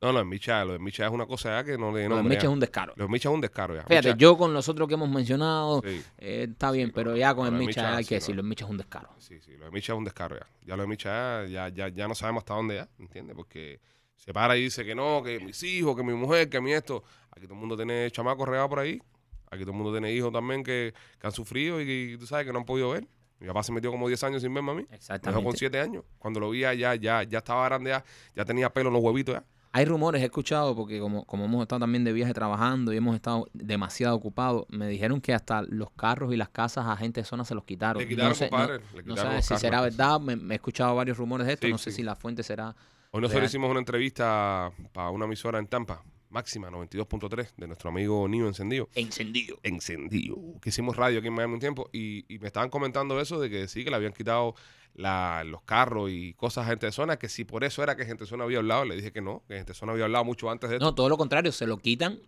No, 0.04 0.12
no, 0.12 0.20
en 0.20 0.28
Micha, 0.28 0.64
lo 0.64 0.74
de 0.74 0.78
Micha 0.78 1.06
es 1.06 1.10
una 1.12 1.24
cosa 1.24 1.50
ya 1.60 1.64
que 1.64 1.78
no 1.78 1.86
le 1.86 1.92
Lo 1.92 1.96
de 1.96 2.08
nombre 2.10 2.34
Micha 2.36 2.46
es 2.46 2.52
un 2.52 2.60
descaro. 2.60 2.92
Lo 2.96 3.04
de 3.06 3.10
Micha 3.10 3.28
es 3.30 3.34
un 3.34 3.40
descaro 3.40 3.74
ya. 3.74 3.82
Fíjate, 3.84 4.08
Micha- 4.10 4.18
yo 4.18 4.36
con 4.36 4.52
los 4.52 4.68
otros 4.68 4.86
que 4.86 4.94
hemos 4.94 5.08
mencionado, 5.08 5.80
sí. 5.82 6.02
eh, 6.18 6.46
está 6.50 6.70
bien, 6.70 6.88
Sí, 6.88 6.92
pero 6.94 7.12
no, 7.12 7.16
ya 7.16 7.34
con 7.34 7.44
no, 7.46 7.52
el 7.58 7.66
Micha 7.66 7.80
Micha, 7.82 7.96
hay 7.96 8.04
que 8.04 8.14
no. 8.16 8.20
decirlo, 8.20 8.42
el 8.42 8.46
Micha 8.48 8.64
es 8.66 8.70
un 8.70 8.76
descaro. 8.76 9.08
Sí, 9.18 9.40
sí, 9.40 9.56
lo 9.56 9.64
de 9.64 9.70
Micha 9.70 9.92
es 9.94 9.98
un 9.98 10.04
descaro 10.04 10.36
ya. 10.36 10.46
Ya 10.66 10.76
lo 10.76 10.82
de 10.82 10.88
Micha 10.88 11.46
ya, 11.46 11.68
ya, 11.70 11.88
ya 11.88 12.06
no 12.06 12.14
sabemos 12.14 12.42
hasta 12.42 12.54
dónde 12.54 12.74
ya, 12.76 12.88
¿entiendes? 12.98 13.34
Porque 13.34 13.80
se 14.16 14.32
para 14.32 14.56
y 14.56 14.62
dice 14.64 14.84
que 14.84 14.94
no, 14.94 15.22
que 15.22 15.40
mis 15.40 15.62
hijos, 15.62 15.96
que 15.96 16.02
mi 16.02 16.12
mujer, 16.12 16.48
que 16.50 16.60
mi 16.60 16.72
esto. 16.72 17.02
Aquí 17.30 17.46
todo 17.46 17.54
el 17.54 17.60
mundo 17.60 17.76
tiene 17.76 18.10
chamacos 18.10 18.46
regados 18.46 18.68
por 18.68 18.80
ahí. 18.80 19.00
Aquí 19.50 19.62
todo 19.62 19.70
el 19.72 19.76
mundo 19.78 19.92
tiene 19.92 20.12
hijos 20.12 20.32
también 20.32 20.62
que, 20.62 20.92
que 21.18 21.26
han 21.26 21.32
sufrido 21.32 21.80
y, 21.80 21.86
que 21.86 22.16
tú 22.18 22.26
sabes 22.26 22.46
que 22.46 22.52
no 22.52 22.58
han 22.58 22.64
podido 22.66 22.90
ver. 22.90 23.06
Mi 23.40 23.48
papá 23.48 23.62
se 23.62 23.72
metió 23.72 23.90
como 23.90 24.06
10 24.08 24.22
años 24.24 24.42
sin 24.42 24.54
verme 24.54 24.70
a 24.72 24.74
mí. 24.74 24.82
Me 24.82 24.88
dejó 24.88 24.90
con 24.90 24.94
Exactamente. 24.96 25.58
7 25.58 25.80
años. 25.80 26.04
Cuando 26.18 26.40
lo 26.40 26.50
vi 26.50 26.60
ya, 26.60 26.72
ya, 26.72 26.94
ya, 26.94 27.22
ya 27.24 27.38
estaba 27.38 27.64
grande 27.66 27.90
ya, 27.90 28.04
ya 28.34 28.44
tenía 28.44 28.72
pelo 28.72 28.88
en 28.88 28.94
los 28.94 29.02
huevitos 29.02 29.34
ya. 29.34 29.44
Hay 29.76 29.86
rumores, 29.86 30.22
he 30.22 30.26
escuchado, 30.26 30.76
porque 30.76 31.00
como, 31.00 31.24
como 31.24 31.46
hemos 31.46 31.62
estado 31.62 31.80
también 31.80 32.04
de 32.04 32.12
viaje 32.12 32.32
trabajando 32.32 32.92
y 32.92 32.96
hemos 32.96 33.16
estado 33.16 33.48
demasiado 33.52 34.14
ocupados, 34.14 34.66
me 34.68 34.86
dijeron 34.86 35.20
que 35.20 35.34
hasta 35.34 35.62
los 35.62 35.90
carros 35.90 36.32
y 36.32 36.36
las 36.36 36.48
casas 36.48 36.86
a 36.86 36.96
gente 36.96 37.22
de 37.22 37.24
zona 37.26 37.44
se 37.44 37.56
los 37.56 37.64
quitaron. 37.64 38.00
Le 38.00 38.08
quitaron, 38.08 38.28
no 38.30 38.34
sé, 38.36 38.48
compadre. 38.48 38.78
no- 38.78 38.84
le 38.98 39.02
no 39.02 39.14
quitaron 39.14 39.30
sé 39.32 39.36
los 39.36 39.44
si 39.44 39.48
carros. 39.48 39.60
será 39.60 39.80
verdad, 39.80 40.20
me, 40.20 40.36
me 40.36 40.54
he 40.54 40.56
escuchado 40.56 40.94
varios 40.94 41.18
rumores 41.18 41.48
de 41.48 41.54
esto, 41.54 41.66
Sí, 41.66 41.72
no 41.72 41.78
sé 41.78 41.90
sí. 41.90 41.96
si 41.96 42.02
la 42.04 42.14
fuente 42.14 42.44
será... 42.44 42.68
Hoy 43.10 43.20
nosotros 43.20 43.32
Real. 43.40 43.44
hicimos 43.46 43.68
una 43.70 43.80
entrevista 43.80 44.70
para 44.92 45.10
una 45.10 45.24
emisora 45.24 45.58
en 45.58 45.66
Tampa, 45.66 46.02
máxima 46.34 46.68
92.3, 46.68 47.54
de 47.56 47.66
nuestro 47.68 47.90
amigo 47.90 48.26
Nio 48.28 48.46
Encendido. 48.48 48.88
Encendido. 48.94 49.56
encendido. 49.62 50.36
Que 50.60 50.68
hicimos 50.70 50.96
radio 50.96 51.20
aquí 51.20 51.28
en 51.28 51.34
Miami 51.34 51.54
un 51.54 51.60
tiempo 51.60 51.88
y, 51.92 52.24
y 52.28 52.38
me 52.40 52.48
estaban 52.48 52.68
comentando 52.70 53.20
eso 53.20 53.40
de 53.40 53.48
que 53.48 53.68
sí, 53.68 53.84
que 53.84 53.90
le 53.90 53.96
habían 53.96 54.12
quitado 54.12 54.54
la- 54.94 55.44
los 55.44 55.62
carros 55.62 56.10
y 56.10 56.34
cosas 56.34 56.66
a 56.66 56.70
gente 56.70 56.86
de 56.86 56.92
zona, 56.92 57.16
que 57.18 57.28
si 57.28 57.44
por 57.44 57.62
eso 57.64 57.82
era 57.82 57.96
que 57.96 58.04
gente 58.04 58.24
de 58.24 58.28
zona 58.28 58.44
había 58.44 58.58
hablado, 58.58 58.84
le 58.84 58.96
dije 58.96 59.12
que 59.12 59.20
no, 59.22 59.42
que 59.48 59.54
gente 59.54 59.72
de 59.72 59.78
zona 59.78 59.92
había 59.92 60.04
hablado 60.04 60.24
mucho 60.24 60.50
antes 60.50 60.68
de 60.70 60.76
esto. 60.76 60.84
No, 60.84 60.94
todo 60.94 61.08
lo 61.08 61.16
contrario, 61.16 61.52
se 61.52 61.66
lo 61.66 61.78
quitan 61.78 62.18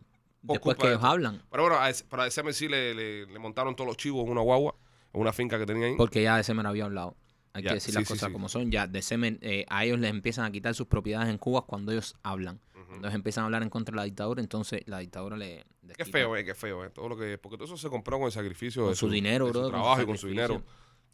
después 0.43 0.77
que 0.77 0.85
de 0.87 0.93
ellos 0.93 1.01
esto. 1.03 1.11
hablan, 1.13 1.43
Pero 1.51 1.65
bueno, 1.65 1.79
a 1.79 1.91
ese- 1.91 2.05
para 2.05 2.25
decirme 2.25 2.53
sí 2.53 2.69
le, 2.69 2.95
le- 2.95 3.27
le 3.27 3.39
montaron 3.41 3.75
todos 3.75 3.89
los 3.89 3.97
chivos 3.97 4.25
en 4.25 4.31
una 4.33 4.41
guagua, 4.43 4.77
en 5.13 5.21
una 5.21 5.33
finca 5.33 5.59
que 5.59 5.67
tenía 5.67 5.87
ahí. 5.89 5.95
porque 5.97 6.23
ya 6.23 6.37
de 6.37 6.45
Semen 6.45 6.65
había 6.67 6.85
hablado. 6.85 7.17
Hay 7.53 7.63
Ya, 7.63 7.71
que 7.71 7.75
decir 7.77 7.93
sí, 7.95 7.99
las 7.99 8.07
sí, 8.07 8.13
cosas 8.15 8.27
sí. 8.29 8.33
como 8.35 8.49
son. 8.51 8.71
Ya 8.71 8.87
de 8.87 9.01
Semen, 9.01 9.39
eh, 9.41 9.65
a 9.71 9.85
ellos 9.85 9.99
les 9.99 10.11
empiezan 10.11 10.45
a 10.45 10.53
quitar 10.53 10.75
sus 10.75 10.87
propiedades 10.89 11.31
en 11.31 11.39
Cuba 11.39 11.63
cuando 11.67 11.91
ellos 11.91 12.15
hablan. 12.23 12.61
Cuando 12.87 13.09
ellos 13.09 13.14
empiezan 13.14 13.43
a 13.43 13.45
hablar 13.47 13.62
en 13.62 13.71
contra 13.71 13.93
de 13.93 13.97
la 13.97 14.05
dictadura, 14.05 14.40
entonces 14.40 14.83
la 14.87 14.99
dictadura 14.99 15.37
le... 15.37 15.64
Qué 15.97 16.05
feo, 16.05 16.37
eh, 16.37 16.45
qué 16.45 16.55
feo, 16.55 16.85
eh. 16.85 16.90
Todo 16.90 17.09
lo 17.09 17.16
que, 17.16 17.38
porque 17.38 17.57
todo 17.57 17.66
eso 17.66 17.76
se 17.76 17.88
compró 17.88 18.19
con 18.19 18.26
el 18.26 18.33
sacrificio 18.33 18.83
Con 18.83 18.90
de 18.93 18.97
su 18.97 19.11
dinero, 19.11 19.47
de 19.47 19.52
su 19.52 19.69
trabajo 19.69 20.02
y 20.02 20.07
con 20.07 20.19
su 20.19 20.28
dinero. 20.28 20.62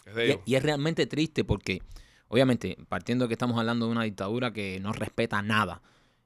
Es 0.04 0.14
de 0.14 0.26
Y, 0.26 0.30
ellos. 0.30 0.42
y 0.46 0.54
es 0.54 0.62
realmente 0.62 1.06
triste 1.06 1.44
porque, 1.44 1.82
obviamente, 2.28 2.76
partiendo 2.88 3.24
de 3.24 3.28
que 3.28 3.34
estamos 3.34 3.58
hablando 3.58 3.86
de 3.86 3.92
una 3.92 4.02
dictadura 4.04 4.52
que 4.52 4.78
no 4.80 4.92
respeta 4.92 5.40
nada, 5.42 5.82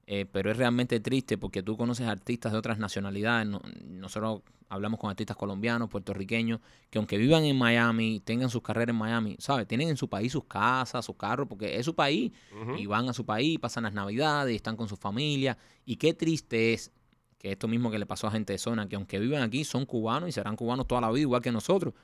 eh, 0.07 0.25
pero 0.31 0.51
es 0.53 0.57
realmente 0.57 1.01
triste 1.01 1.37
porque 1.37 1.63
tú 1.63 1.77
conoces 1.77 2.07
artistas 2.07 2.53
de 2.53 2.59
otras 2.59 2.79
nacionalidades. 2.79 3.47
no- 3.49 3.61
nosotros 3.85 4.43
hablamos 4.69 4.99
con 5.01 5.11
artistas 5.11 5.37
colombianos, 5.37 5.89
puertorriqueños, 5.89 6.61
que 6.91 6.99
aunque 6.99 7.19
vivan 7.19 7.45
en 7.45 7.57
Miami, 7.59 8.21
tengan 8.25 8.51
sus 8.51 8.63
carreras 8.63 8.91
en 8.95 8.97
Miami, 8.99 9.37
¿sabes? 9.39 9.67
Tienen 9.67 9.89
en 9.89 9.97
su 9.97 10.09
país 10.09 10.33
sus 10.33 10.45
casas, 10.45 11.05
sus 11.05 11.17
carros, 11.17 11.47
porque 11.49 11.77
es 11.79 11.85
su 11.85 11.95
país 11.95 12.33
y 12.79 12.87
van 12.87 13.09
a 13.09 13.13
su 13.13 13.25
país, 13.25 13.59
pasan 13.59 13.85
las 13.85 13.93
navidades 13.95 14.53
y 14.53 14.57
están 14.57 14.77
con 14.77 14.89
su 14.89 14.97
familia. 14.97 15.57
Y 15.85 15.97
qué 15.97 16.15
triste 16.15 16.73
es 16.73 16.91
que 17.39 17.53
esto 17.53 17.69
mismo 17.69 17.91
que 17.91 17.99
le 17.99 18.07
pasó 18.07 18.27
a 18.27 18.31
gente 18.31 18.53
de 18.55 18.59
zona, 18.59 18.89
que 18.89 18.97
aunque 18.97 19.19
viven 19.19 19.43
aquí 19.43 19.63
son 19.65 19.87
cubanos 19.87 20.29
y 20.29 20.33
serán 20.33 20.57
cubanos 20.57 20.87
toda 20.89 21.01
la 21.01 21.11
vida, 21.11 21.21
igual 21.23 21.43
que 21.43 21.53
nosotros, 21.53 21.95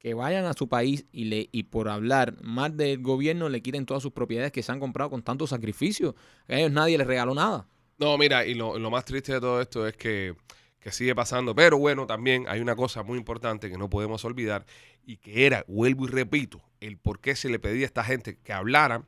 que 0.00 0.14
vayan 0.14 0.46
a 0.46 0.54
su 0.54 0.68
país 0.68 1.04
y, 1.12 1.26
le, 1.26 1.48
y 1.52 1.64
por 1.64 1.88
hablar 1.88 2.34
mal 2.42 2.76
del 2.76 3.00
gobierno 3.02 3.48
le 3.50 3.60
quiten 3.60 3.84
todas 3.86 4.02
sus 4.02 4.12
propiedades 4.12 4.50
que 4.50 4.62
se 4.62 4.72
han 4.72 4.80
comprado 4.80 5.10
con 5.10 5.22
tanto 5.22 5.46
sacrificio. 5.46 6.16
A 6.48 6.54
ellos 6.56 6.72
nadie 6.72 6.96
les 6.98 7.06
regaló 7.06 7.34
nada. 7.34 7.68
No, 7.98 8.16
mira, 8.16 8.46
y 8.46 8.54
lo, 8.54 8.78
lo 8.78 8.90
más 8.90 9.04
triste 9.04 9.34
de 9.34 9.40
todo 9.40 9.60
esto 9.60 9.86
es 9.86 9.94
que, 9.94 10.34
que 10.80 10.90
sigue 10.90 11.14
pasando. 11.14 11.54
Pero 11.54 11.76
bueno, 11.78 12.06
también 12.06 12.46
hay 12.48 12.60
una 12.60 12.74
cosa 12.74 13.02
muy 13.02 13.18
importante 13.18 13.70
que 13.70 13.76
no 13.76 13.90
podemos 13.90 14.24
olvidar 14.24 14.64
y 15.04 15.18
que 15.18 15.44
era, 15.46 15.64
vuelvo 15.68 16.06
y 16.06 16.08
repito, 16.08 16.62
el 16.80 16.96
por 16.96 17.20
qué 17.20 17.36
se 17.36 17.50
le 17.50 17.58
pedía 17.58 17.82
a 17.82 17.86
esta 17.86 18.02
gente 18.02 18.38
que 18.42 18.54
hablaran. 18.54 19.04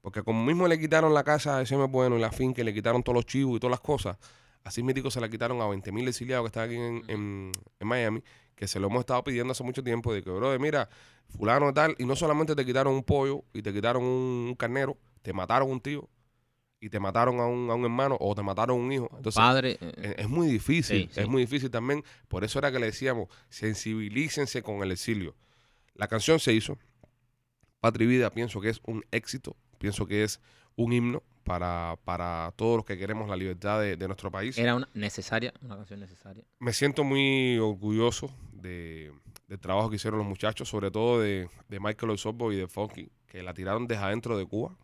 Porque 0.00 0.22
como 0.22 0.42
mismo 0.42 0.66
le 0.66 0.80
quitaron 0.80 1.12
la 1.12 1.22
casa 1.22 1.58
de 1.58 1.66
Seme 1.66 1.84
Bueno 1.84 2.16
y 2.16 2.20
la 2.22 2.32
finca, 2.32 2.64
le 2.64 2.72
quitaron 2.72 3.02
todos 3.02 3.14
los 3.16 3.26
chivos 3.26 3.58
y 3.58 3.60
todas 3.60 3.72
las 3.72 3.80
cosas, 3.80 4.16
así 4.64 4.82
mítico 4.82 5.10
se 5.10 5.20
la 5.20 5.28
quitaron 5.28 5.60
a 5.60 5.66
20 5.68 5.92
mil 5.92 6.08
exiliados 6.08 6.44
que 6.44 6.46
están 6.46 6.64
aquí 6.64 6.76
en- 6.76 7.52
en 7.78 7.86
Miami, 7.86 8.22
que 8.60 8.68
se 8.68 8.78
lo 8.78 8.88
hemos 8.88 9.00
estado 9.00 9.24
pidiendo 9.24 9.52
hace 9.52 9.64
mucho 9.64 9.82
tiempo, 9.82 10.12
de 10.12 10.22
que, 10.22 10.28
bro, 10.30 10.56
mira, 10.58 10.86
fulano 11.30 11.72
tal, 11.72 11.94
y 11.98 12.04
no 12.04 12.14
solamente 12.14 12.54
te 12.54 12.66
quitaron 12.66 12.92
un 12.92 13.02
pollo 13.02 13.42
y 13.54 13.62
te 13.62 13.72
quitaron 13.72 14.02
un, 14.02 14.48
un 14.50 14.54
carnero, 14.54 14.98
te 15.22 15.32
mataron 15.32 15.70
un 15.70 15.80
tío 15.80 16.06
y 16.78 16.90
te 16.90 17.00
mataron 17.00 17.40
a 17.40 17.46
un, 17.46 17.70
a 17.70 17.74
un 17.74 17.84
hermano 17.84 18.18
o 18.20 18.34
te 18.34 18.42
mataron 18.42 18.76
a 18.78 18.82
un 18.82 18.92
hijo. 18.92 19.08
Entonces, 19.16 19.36
Padre, 19.40 19.78
eh, 19.80 19.92
es, 19.96 20.24
es 20.24 20.28
muy 20.28 20.46
difícil, 20.48 21.04
Sí, 21.04 21.08
sí. 21.10 21.20
es 21.20 21.26
muy 21.26 21.40
difícil 21.40 21.70
también. 21.70 22.04
Por 22.28 22.44
eso 22.44 22.58
era 22.58 22.70
que 22.70 22.78
le 22.78 22.84
decíamos, 22.86 23.28
sensibilícense 23.48 24.62
con 24.62 24.82
el 24.82 24.92
exilio. 24.92 25.34
La 25.94 26.06
canción 26.06 26.38
se 26.38 26.52
hizo. 26.52 26.76
Patria 27.80 28.04
y 28.04 28.08
Vida 28.08 28.28
pienso 28.30 28.60
que 28.60 28.68
es 28.68 28.80
un 28.84 29.02
éxito, 29.10 29.56
pienso 29.78 30.06
que 30.06 30.22
es 30.22 30.38
un 30.76 30.92
himno 30.92 31.22
para, 31.50 31.96
para 32.04 32.52
todos 32.54 32.76
los 32.76 32.84
que 32.84 32.96
queremos 32.96 33.28
la 33.28 33.34
libertad 33.34 33.80
de, 33.80 33.96
de 33.96 34.06
nuestro 34.06 34.30
país. 34.30 34.56
era 34.56 34.76
una 34.76 34.88
necesaria, 34.94 35.52
una 35.62 35.74
canción 35.78 35.98
necesaria. 35.98 36.44
Me 36.60 36.72
siento 36.72 37.02
muy 37.02 37.58
orgulloso 37.58 38.30
de, 38.52 39.12
del 39.48 39.58
trabajo 39.58 39.90
que 39.90 39.96
hicieron 39.96 40.18
los 40.18 40.28
muchachos, 40.28 40.68
sobre 40.68 40.92
todo 40.92 41.20
de, 41.20 41.48
de 41.68 41.80
Michael 41.80 42.10
Osorbo 42.12 42.52
y 42.52 42.56
de 42.56 42.68
Funky, 42.68 43.10
que 43.26 43.42
la 43.42 43.52
tiraron 43.52 43.88
desde 43.88 44.04
adentro 44.04 44.38
de 44.38 44.46
Cuba. 44.46 44.76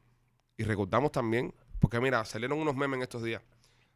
Y 0.56 0.64
recordamos 0.64 1.12
también, 1.12 1.54
porque 1.78 2.00
mira, 2.00 2.24
salieron 2.24 2.58
unos 2.58 2.74
memes 2.74 2.96
en 2.96 3.02
estos 3.02 3.22
días, 3.22 3.42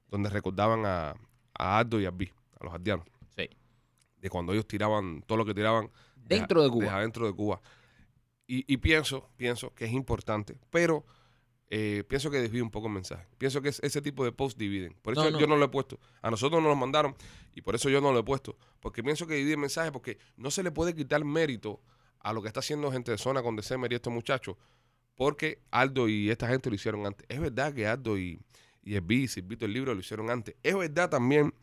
donde 0.08 0.30
recordaban 0.30 0.86
a, 0.86 1.16
a 1.58 1.78
Aldo 1.78 2.00
y 2.00 2.06
a 2.06 2.12
B, 2.12 2.32
a 2.60 2.64
los 2.66 2.72
aldeanos, 2.72 3.04
Sí. 3.36 3.48
de 4.18 4.30
cuando 4.30 4.52
ellos 4.52 4.68
tiraban 4.68 5.22
todo 5.26 5.38
lo 5.38 5.44
que 5.44 5.54
tiraban 5.54 5.90
Dentro 6.14 6.62
de 6.62 6.68
Cuba. 6.70 6.84
desde 6.84 6.96
adentro 6.98 7.26
de 7.26 7.32
Cuba. 7.34 7.60
Y, 8.46 8.64
y 8.72 8.76
pienso, 8.76 9.28
pienso 9.36 9.74
que 9.74 9.86
es 9.86 9.92
importante, 9.92 10.56
pero 10.70 11.04
eh, 11.70 12.02
pienso 12.08 12.30
que 12.30 12.38
desvío 12.38 12.64
un 12.64 12.70
poco 12.70 12.88
el 12.88 12.92
mensaje. 12.94 13.26
Pienso 13.38 13.62
que 13.62 13.68
es- 13.70 13.80
ese 13.84 14.02
tipo 14.02 14.24
de 14.24 14.32
posts 14.32 14.58
dividen. 14.58 14.94
Por 15.02 15.12
eso 15.14 15.24
No, 15.24 15.30
no. 15.30 15.38
yo 15.38 15.46
no 15.46 15.56
lo 15.56 15.64
he 15.66 15.68
puesto. 15.68 16.00
A 16.20 16.30
nosotros 16.30 16.60
nos 16.60 16.68
lo 16.68 16.76
mandaron 16.76 17.14
y 17.54 17.60
por 17.62 17.74
eso 17.76 17.88
yo 17.88 18.00
no 18.00 18.12
lo 18.12 18.18
he 18.18 18.24
puesto. 18.24 18.56
Porque 18.80 19.02
pienso 19.04 19.26
que 19.26 19.34
divide 19.34 19.52
el 19.52 19.58
mensaje 19.58 19.92
porque 19.92 20.18
no 20.36 20.50
se 20.50 20.62
le 20.64 20.72
puede 20.72 20.94
quitar 20.94 21.24
mérito 21.24 21.80
a 22.18 22.32
lo 22.32 22.42
que 22.42 22.48
está 22.48 22.60
haciendo 22.60 22.90
gente 22.90 23.12
de 23.12 23.18
zona 23.18 23.42
con 23.42 23.54
December 23.56 23.90
y 23.92 23.94
estos 23.94 24.12
muchachos. 24.12 24.56
Porque 25.14 25.60
Aldo 25.70 26.08
y 26.08 26.30
esta 26.30 26.48
gente 26.48 26.70
lo 26.70 26.74
hicieron 26.76 27.06
antes. 27.06 27.24
Es 27.28 27.40
verdad 27.40 27.72
que 27.74 27.86
Aldo 27.86 28.18
y, 28.18 28.40
y 28.82 28.94
el 28.94 29.02
B 29.02 29.28
Silvito 29.28 29.64
el 29.66 29.72
Libre 29.72 29.94
lo 29.94 30.00
hicieron 30.00 30.28
antes. 30.30 30.56
Es 30.62 30.74
verdad 30.76 31.08
también 31.10 31.54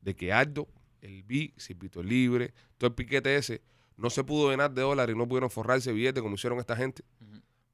de 0.00 0.14
que 0.16 0.32
Aldo, 0.32 0.68
el 1.00 1.22
B, 1.22 1.52
Silvito 1.56 2.00
el 2.00 2.08
Libre, 2.08 2.52
todo 2.78 2.88
el 2.88 2.94
piquete 2.94 3.36
ese, 3.36 3.62
no 3.96 4.10
se 4.10 4.24
pudo 4.24 4.50
llenar 4.50 4.72
de 4.72 4.82
dólares 4.82 5.14
y 5.14 5.18
no 5.18 5.28
pudieron 5.28 5.48
forrarse 5.50 5.92
billetes 5.92 6.22
como 6.22 6.34
hicieron 6.34 6.58
esta 6.58 6.74
gente. 6.76 7.04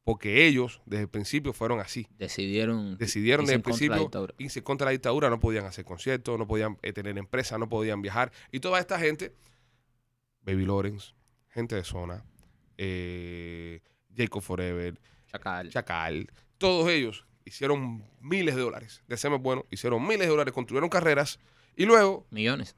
Porque 0.05 0.47
ellos, 0.47 0.81
desde 0.87 1.03
el 1.03 1.09
principio, 1.09 1.53
fueron 1.53 1.79
así. 1.79 2.09
Decidieron, 2.19 2.97
Decidieron 2.97 3.45
desde 3.45 3.57
el 3.57 3.63
principio 3.63 4.11
irse 4.39 4.63
contra 4.63 4.87
la 4.87 4.91
dictadura, 4.93 5.29
no 5.29 5.39
podían 5.39 5.67
hacer 5.67 5.85
conciertos, 5.85 6.39
no 6.39 6.47
podían 6.47 6.79
eh, 6.83 6.93
tener 6.93 7.17
empresas, 7.19 7.59
no 7.59 7.69
podían 7.69 8.01
viajar. 8.01 8.33
Y 8.51 8.61
toda 8.61 8.81
esta 8.81 8.99
gente, 8.99 9.35
Baby 10.43 10.65
Lawrence, 10.65 11.13
gente 11.49 11.75
de 11.77 11.85
zona, 11.85 12.25
eh, 12.79 13.81
Jacob 14.17 14.43
Forever, 14.43 14.99
Chacal. 15.31 15.69
Chacal, 15.71 16.31
todos 16.59 16.89
ellos 16.91 17.27
hicieron 17.45 18.05
miles 18.21 18.57
de 18.57 18.63
dólares. 18.63 19.03
De 19.07 19.17
ser 19.17 19.31
bueno, 19.39 19.67
hicieron 19.71 20.03
miles 20.03 20.21
de 20.21 20.29
dólares, 20.29 20.55
construyeron 20.55 20.89
carreras 20.89 21.39
y 21.77 21.85
luego 21.85 22.27
Millones. 22.31 22.75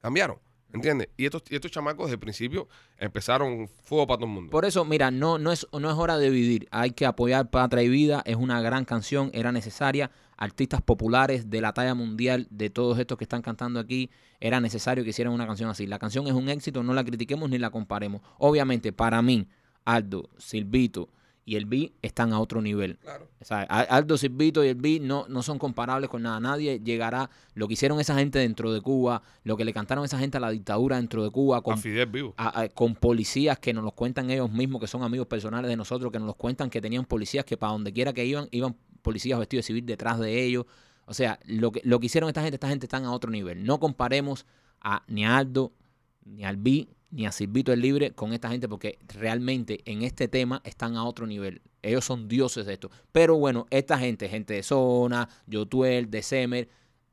cambiaron. 0.00 0.38
¿Entiendes? 0.72 1.08
Y 1.16 1.24
estos, 1.24 1.42
y 1.48 1.54
estos 1.54 1.70
chamacos 1.70 2.06
desde 2.06 2.14
el 2.14 2.20
principio 2.20 2.68
empezaron 2.98 3.68
fuego 3.84 4.06
para 4.06 4.18
todo 4.18 4.26
el 4.26 4.32
mundo. 4.32 4.50
Por 4.50 4.66
eso, 4.66 4.84
mira, 4.84 5.10
no, 5.10 5.38
no, 5.38 5.50
es, 5.50 5.66
no 5.72 5.90
es 5.90 5.96
hora 5.96 6.18
de 6.18 6.30
dividir. 6.30 6.68
Hay 6.70 6.90
que 6.90 7.06
apoyar 7.06 7.50
Patria 7.50 7.82
y 7.82 7.88
Vida. 7.88 8.22
Es 8.26 8.36
una 8.36 8.60
gran 8.60 8.84
canción, 8.84 9.30
era 9.32 9.50
necesaria. 9.50 10.10
Artistas 10.36 10.82
populares 10.82 11.48
de 11.50 11.60
la 11.60 11.72
talla 11.72 11.94
mundial, 11.94 12.46
de 12.50 12.70
todos 12.70 12.98
estos 12.98 13.16
que 13.16 13.24
están 13.24 13.42
cantando 13.42 13.80
aquí, 13.80 14.10
era 14.40 14.60
necesario 14.60 15.02
que 15.02 15.10
hicieran 15.10 15.32
una 15.32 15.46
canción 15.46 15.70
así. 15.70 15.86
La 15.86 15.98
canción 15.98 16.26
es 16.26 16.34
un 16.34 16.48
éxito, 16.48 16.82
no 16.82 16.92
la 16.92 17.02
critiquemos 17.02 17.48
ni 17.48 17.58
la 17.58 17.70
comparemos. 17.70 18.20
Obviamente, 18.38 18.92
para 18.92 19.22
mí, 19.22 19.48
Aldo, 19.84 20.28
Silvito 20.36 21.08
y 21.48 21.56
el 21.56 21.64
B 21.66 21.92
están 22.02 22.32
a 22.32 22.40
otro 22.40 22.60
nivel. 22.60 22.98
Claro. 22.98 23.28
O 23.40 23.44
sea, 23.44 23.62
Al- 23.62 23.86
Aldo 23.88 24.18
Silvito 24.18 24.62
y 24.64 24.68
el 24.68 24.74
B 24.74 25.00
no, 25.00 25.26
no 25.28 25.42
son 25.42 25.58
comparables 25.58 26.10
con 26.10 26.22
nada. 26.22 26.38
Nadie 26.40 26.80
llegará. 26.80 27.30
Lo 27.54 27.66
que 27.66 27.74
hicieron 27.74 27.98
esa 28.00 28.14
gente 28.16 28.38
dentro 28.38 28.72
de 28.72 28.80
Cuba, 28.82 29.22
lo 29.44 29.56
que 29.56 29.64
le 29.64 29.72
cantaron 29.72 30.04
esa 30.04 30.18
gente 30.18 30.36
a 30.36 30.40
la 30.40 30.50
dictadura 30.50 30.96
dentro 30.96 31.24
de 31.24 31.30
Cuba, 31.30 31.58
A 31.58 31.60
con 31.62 31.78
Fidel 31.78 32.06
vivo. 32.06 32.34
a- 32.36 32.60
a- 32.62 32.68
con 32.68 32.94
policías 32.94 33.58
que 33.58 33.72
nos 33.72 33.82
los 33.82 33.94
cuentan 33.94 34.30
ellos 34.30 34.50
mismos, 34.52 34.80
que 34.80 34.86
son 34.86 35.02
amigos 35.02 35.26
personales 35.26 35.68
de 35.70 35.76
nosotros, 35.76 36.12
que 36.12 36.18
nos 36.18 36.26
los 36.26 36.36
cuentan 36.36 36.68
que 36.68 36.80
tenían 36.80 37.04
policías 37.06 37.44
que 37.44 37.56
para 37.56 37.72
donde 37.72 37.92
quiera 37.92 38.12
que 38.12 38.24
iban, 38.26 38.48
iban 38.50 38.76
policías 39.02 39.38
vestidos 39.38 39.64
de 39.64 39.66
civil 39.68 39.86
detrás 39.86 40.18
de 40.18 40.44
ellos. 40.44 40.66
O 41.06 41.14
sea, 41.14 41.38
lo 41.46 41.72
que, 41.72 41.80
lo 41.84 41.98
que 42.00 42.06
hicieron 42.06 42.28
esta 42.28 42.42
gente, 42.42 42.56
esta 42.56 42.68
gente 42.68 42.84
están 42.84 43.04
a 43.06 43.12
otro 43.12 43.30
nivel. 43.30 43.64
No 43.64 43.80
comparemos 43.80 44.44
a 44.82 45.02
ni 45.08 45.24
a 45.24 45.38
Aldo, 45.38 45.72
ni 46.26 46.44
al 46.44 46.58
B, 46.58 46.88
ni 47.10 47.26
a 47.26 47.32
Silvito 47.32 47.72
el 47.72 47.80
Libre 47.80 48.12
con 48.12 48.32
esta 48.32 48.50
gente, 48.50 48.68
porque 48.68 48.98
realmente 49.08 49.80
en 49.84 50.02
este 50.02 50.28
tema 50.28 50.60
están 50.64 50.96
a 50.96 51.04
otro 51.04 51.26
nivel. 51.26 51.62
Ellos 51.82 52.04
son 52.04 52.28
dioses 52.28 52.66
de 52.66 52.74
esto. 52.74 52.90
Pero 53.12 53.36
bueno, 53.36 53.66
esta 53.70 53.98
gente, 53.98 54.28
gente 54.28 54.54
de 54.54 54.62
Zona, 54.62 55.28
Yotuel, 55.46 56.10
de 56.10 56.22
Semer, 56.22 56.68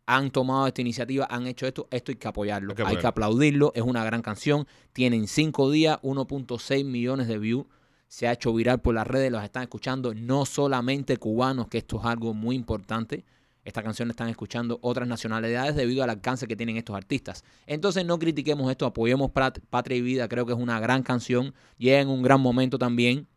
han 0.05 0.31
tomado 0.31 0.67
esta 0.67 0.81
iniciativa, 0.81 1.27
han 1.29 1.47
hecho 1.47 1.65
esto, 1.65 1.87
esto 1.89 2.11
hay 2.11 2.17
que 2.17 2.27
apoyarlo, 2.27 2.71
Hay 2.71 2.75
que 2.75 2.83
hay 2.83 2.97
que 2.97 3.07
aplaudirlo, 3.07 3.71
es 3.73 3.81
una 3.81 4.03
gran 4.03 4.21
canción, 4.21 4.67
tienen 4.93 5.27
cinco 5.27 5.71
días, 5.71 5.99
1.6 6.03 6.85
millones 6.85 7.27
de 7.27 7.39
views, 7.39 7.65
se 8.07 8.27
ha 8.27 8.33
hecho 8.33 8.53
viral 8.53 8.81
por 8.81 8.93
las 8.93 9.07
redes, 9.07 9.31
los 9.31 9.43
están 9.43 9.63
escuchando 9.63 10.13
no 10.13 10.45
solamente 10.45 11.17
cubanos, 11.17 11.67
que 11.67 11.79
esto 11.79 11.99
es 11.99 12.05
algo 12.05 12.33
muy 12.35 12.55
importante, 12.55 13.25
esta 13.65 13.83
canción 13.83 14.09
están 14.09 14.29
escuchando 14.29 14.79
otras 14.81 15.07
nacionalidades 15.07 15.75
debido 15.75 16.03
al 16.03 16.09
alcance 16.09 16.47
que 16.47 16.55
tienen 16.55 16.77
estos 16.77 16.95
artistas. 16.95 17.43
Entonces 17.65 18.05
no 18.05 18.17
critiquemos 18.17 18.71
esto, 18.71 18.85
apoyemos 18.85 19.31
Pat- 19.31 19.59
Patria 19.69 19.97
y 19.97 20.01
Vida, 20.01 20.29
creo 20.29 20.45
que 20.45 20.53
es 20.53 20.59
una 20.59 20.79
gran 20.79 21.03
canción, 21.03 21.53
llega 21.77 21.99
en 21.99 22.07
un 22.07 22.21
gran 22.21 22.39
momento 22.39 22.77
también, 22.77 23.27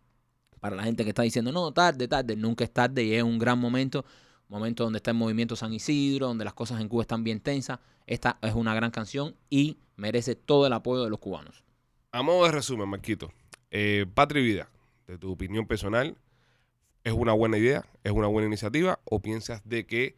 para 0.61 0.77
la 0.77 0.83
gente 0.83 1.05
que 1.05 1.11
está 1.11 1.23
diciendo, 1.23 1.51
no, 1.53 1.73
tarde, 1.73 2.07
tarde, 2.09 2.37
nunca 2.37 2.64
es 2.64 2.73
tarde, 2.73 3.07
llega 3.07 3.25
un 3.25 3.38
gran 3.38 3.59
momento, 3.59 4.05
momento 4.49 4.85
donde 4.85 4.97
está 4.99 5.12
el 5.12 5.17
movimiento 5.17 5.57
San 5.57 5.73
Isidro, 5.73 6.27
donde 6.27 6.45
las 6.45 6.55
cosas 6.55 6.81
en 6.81 6.88
Cuba 6.88 7.03
están 7.03 7.23
bien 7.23 7.41
tensas. 7.41 7.79
Esta 8.07 8.38
es 8.43 8.55
una 8.55 8.75
gran 8.75 8.91
canción 8.91 9.35
y 9.51 9.77
merece 9.97 10.35
todo 10.35 10.67
el 10.67 10.73
apoyo 10.73 11.05
de 11.05 11.11
los 11.11 11.19
cubanos. 11.21 11.62
A 12.12 12.23
modo 12.23 12.45
de 12.45 12.53
resumen, 12.53 12.88
Marquito, 12.88 13.31
eh, 13.71 14.07
Patria 14.14 14.43
y 14.43 14.47
Vida, 14.47 14.71
de 15.07 15.17
tu 15.17 15.31
opinión 15.31 15.67
personal, 15.67 16.17
¿es 17.09 17.14
una 17.14 17.33
buena 17.33 17.59
idea? 17.59 17.85
¿Es 18.05 18.12
una 18.12 18.27
buena 18.27 18.47
iniciativa? 18.49 18.99
¿O 19.05 19.21
piensas 19.21 19.61
de 19.64 19.87
que 19.87 20.14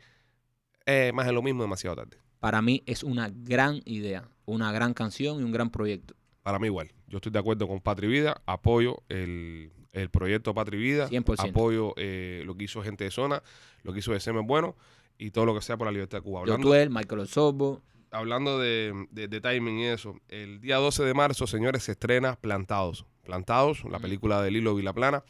eh, 0.87 1.13
más 1.15 1.27
de 1.27 1.33
lo 1.33 1.43
mismo 1.43 1.63
demasiado 1.63 1.97
tarde? 1.97 2.17
Para 2.41 2.63
mí 2.63 2.83
es 2.87 3.03
una 3.05 3.31
gran 3.33 3.81
idea, 3.85 4.29
una 4.47 4.73
gran 4.73 4.95
canción 4.95 5.41
y 5.41 5.43
un 5.45 5.53
gran 5.53 5.71
proyecto. 5.71 6.15
Para 6.43 6.59
mí 6.59 6.67
igual. 6.67 6.93
Yo 7.07 7.19
estoy 7.19 7.33
de 7.33 7.39
acuerdo 7.39 7.69
con 7.69 7.81
Patria 7.81 8.09
y 8.09 8.13
Vida, 8.13 8.43
apoyo 8.47 9.03
el, 9.09 9.73
el 9.93 10.09
proyecto 10.11 10.55
Patria 10.55 10.79
y 10.79 10.83
Vida, 10.83 11.09
100%. 11.11 11.51
apoyo 11.51 11.93
eh, 11.97 12.43
lo 12.47 12.55
que 12.57 12.65
hizo 12.65 12.83
gente 12.83 13.05
de 13.05 13.11
zona, 13.11 13.43
lo 13.83 13.93
que 13.93 13.99
hizo 13.99 14.13
de 14.13 14.21
Semen 14.21 14.47
Bueno 14.47 14.75
y 15.19 15.31
todo 15.33 15.45
lo 15.45 15.55
que 15.55 15.61
sea 15.61 15.77
por 15.77 15.87
la 15.87 15.93
libertad 15.93 16.19
de 16.19 16.23
Cuba. 16.23 16.41
Hablando, 16.41 16.63
Yotuel, 16.69 16.89
Michael 16.91 17.21
Osorbo, 17.21 17.83
hablando 18.11 18.59
de, 18.59 19.07
de- 19.11 19.29
de 19.29 19.41
timing 19.41 19.79
y 19.81 19.87
eso, 19.87 20.19
el 20.29 20.61
día 20.63 20.77
12 20.77 21.05
de 21.05 21.13
marzo, 21.15 21.47
señores, 21.47 21.83
se 21.85 21.93
estrena 21.93 22.37
Plantados. 22.37 23.05
Plantados, 23.23 23.85
la 23.85 23.99
Mm. 23.99 24.03
película 24.03 24.43
de 24.43 24.51
Lilo 24.51 24.75
Vilaplana, 24.75 25.23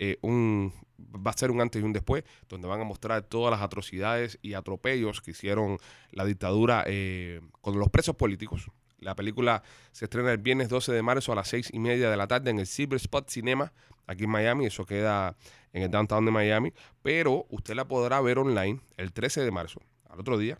eh, 0.00 0.18
un, 0.22 0.72
va 0.98 1.30
a 1.30 1.36
ser 1.36 1.50
un 1.50 1.60
antes 1.60 1.80
y 1.80 1.84
un 1.84 1.92
después, 1.92 2.24
donde 2.48 2.68
van 2.68 2.80
a 2.80 2.84
mostrar 2.84 3.22
todas 3.22 3.50
las 3.50 3.62
atrocidades 3.62 4.38
y 4.42 4.54
atropellos 4.54 5.20
que 5.20 5.30
hicieron 5.32 5.78
la 6.10 6.24
dictadura 6.24 6.84
eh, 6.86 7.40
con 7.60 7.78
los 7.78 7.88
presos 7.88 8.16
políticos. 8.16 8.70
La 8.98 9.14
película 9.14 9.62
se 9.92 10.06
estrena 10.06 10.32
el 10.32 10.38
viernes 10.38 10.68
12 10.68 10.92
de 10.92 11.02
marzo 11.02 11.32
a 11.32 11.36
las 11.36 11.48
6 11.48 11.70
y 11.72 11.78
media 11.78 12.10
de 12.10 12.16
la 12.16 12.26
tarde 12.26 12.50
en 12.50 12.58
el 12.58 12.66
Silver 12.66 12.96
Spot 12.96 13.28
Cinema, 13.30 13.72
aquí 14.06 14.24
en 14.24 14.30
Miami. 14.30 14.66
Eso 14.66 14.84
queda 14.84 15.36
en 15.72 15.84
el 15.84 15.90
downtown 15.90 16.24
de 16.24 16.32
Miami. 16.32 16.72
Pero 17.02 17.46
usted 17.50 17.74
la 17.74 17.86
podrá 17.86 18.20
ver 18.20 18.38
online 18.38 18.80
el 18.96 19.12
13 19.12 19.42
de 19.42 19.50
marzo, 19.52 19.80
al 20.08 20.18
otro 20.18 20.36
día, 20.36 20.58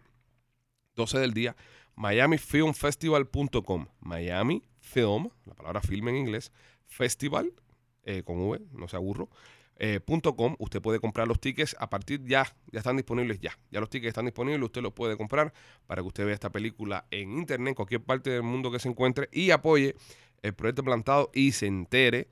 12 0.95 1.19
del 1.19 1.35
día, 1.35 1.57
miamifilmfestival.com. 1.97 3.87
Miami 4.01 4.63
Film, 4.81 5.31
la 5.45 5.55
palabra 5.55 5.81
film 5.81 6.09
en 6.09 6.17
inglés, 6.17 6.53
festival, 6.87 7.53
eh, 8.05 8.23
con 8.23 8.41
V, 8.41 8.61
no 8.73 8.89
se 8.89 8.97
aburro, 8.97 9.29
eh, 9.79 10.01
usted 10.59 10.83
puede 10.83 10.99
comprar 10.99 11.29
los 11.29 11.41
tickets 11.41 11.77
a 11.79 11.89
partir 11.89 12.25
ya, 12.25 12.45
ya 12.73 12.81
están 12.81 12.97
disponibles 12.97 13.39
ya. 13.41 13.57
Ya 13.71 13.81
los 13.81 13.89
tickets 13.89 14.09
están 14.09 14.25
disponibles, 14.25 14.65
usted 14.65 14.83
los 14.83 14.93
puede 14.93 15.17
comprar 15.17 15.53
para 15.87 16.03
que 16.03 16.09
usted 16.09 16.25
vea 16.25 16.35
esta 16.35 16.51
película 16.51 17.07
en 17.11 17.39
internet, 17.39 17.69
en 17.69 17.75
cualquier 17.75 18.03
parte 18.03 18.31
del 18.31 18.43
mundo 18.43 18.71
que 18.73 18.81
se 18.81 18.89
encuentre 18.89 19.29
y 19.33 19.51
apoye 19.51 19.95
el 20.43 20.55
proyecto 20.55 20.83
plantado 20.83 21.31
y 21.33 21.53
se 21.53 21.67
entere, 21.67 22.29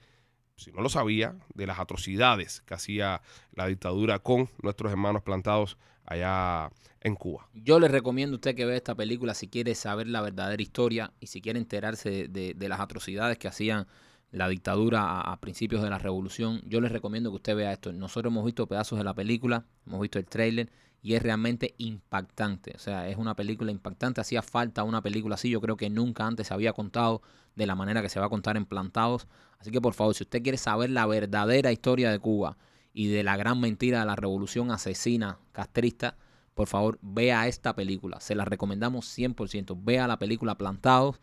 si 0.56 0.72
no 0.72 0.82
lo 0.82 0.88
sabía, 0.88 1.36
de 1.54 1.66
las 1.66 1.78
atrocidades 1.78 2.62
que 2.62 2.74
hacía 2.74 3.22
la 3.52 3.66
dictadura 3.66 4.18
con 4.18 4.48
nuestros 4.62 4.90
hermanos 4.90 5.22
plantados 5.22 5.78
allá 6.04 6.70
en 7.00 7.14
Cuba. 7.14 7.48
Yo 7.52 7.78
le 7.78 7.86
recomiendo 7.86 8.34
a 8.34 8.38
usted 8.38 8.56
que 8.56 8.64
vea 8.64 8.76
esta 8.76 8.96
película 8.96 9.34
si 9.34 9.46
quiere 9.46 9.76
saber 9.76 10.08
la 10.08 10.20
verdadera 10.20 10.60
historia 10.60 11.12
y 11.20 11.28
si 11.28 11.40
quiere 11.40 11.60
enterarse 11.60 12.26
de 12.28 12.68
las 12.68 12.80
atrocidades 12.80 13.38
que 13.38 13.46
hacían 13.46 13.86
la 14.30 14.48
dictadura 14.48 15.20
a, 15.20 15.40
principios 15.40 15.82
de 15.82 15.90
la 15.90 15.98
revolución. 15.98 16.60
Yo 16.66 16.80
les 16.80 16.92
recomiendo 16.92 17.30
que 17.30 17.36
usted 17.36 17.56
vea 17.56 17.72
esto. 17.72 17.92
Nosotros 17.92 18.32
hemos 18.32 18.44
visto 18.44 18.66
pedazos 18.66 18.98
de 18.98 19.04
la 19.04 19.14
película, 19.14 19.64
hemos 19.86 20.00
visto 20.00 20.18
el 20.18 20.26
tráiler 20.26 20.70
y 21.02 21.14
es 21.14 21.22
realmente 21.22 21.74
impactante. 21.78 22.72
O 22.74 22.78
sea, 22.78 23.08
es 23.08 23.16
una 23.16 23.36
película 23.36 23.70
impactante. 23.70 24.20
Hacía 24.20 24.42
falta 24.42 24.82
una 24.82 25.02
película 25.02 25.36
así. 25.36 25.50
Yo 25.50 25.60
creo 25.60 25.76
que 25.76 25.90
nunca 25.90 26.26
antes 26.26 26.48
se 26.48 26.54
había 26.54 26.72
contado 26.72 27.22
de 27.54 27.66
la 27.66 27.74
manera 27.74 28.02
que 28.02 28.08
se 28.08 28.20
va 28.20 28.26
a 28.26 28.30
contar 28.30 28.56
en 28.56 28.66
Plantados. 28.66 29.26
Así 29.58 29.70
que 29.70 29.80
por 29.80 29.94
favor, 29.94 30.14
si 30.14 30.24
usted 30.24 30.42
quiere 30.42 30.58
saber 30.58 30.90
la 30.90 31.06
verdadera 31.06 31.72
historia 31.72 32.10
de 32.10 32.18
Cuba 32.18 32.58
y 32.92 33.08
de 33.08 33.22
la 33.22 33.36
gran 33.36 33.60
mentira 33.60 34.00
de 34.00 34.06
la 34.06 34.16
revolución 34.16 34.70
asesina 34.70 35.38
castrista, 35.52 36.16
por 36.54 36.68
favor, 36.68 36.98
vea 37.02 37.46
esta 37.48 37.74
película. 37.74 38.20
Se 38.20 38.34
la 38.34 38.44
recomendamos 38.44 39.06
100%. 39.16 39.78
Vea 39.82 40.08
la 40.08 40.18
película 40.18 40.56
Plantados, 40.56 41.20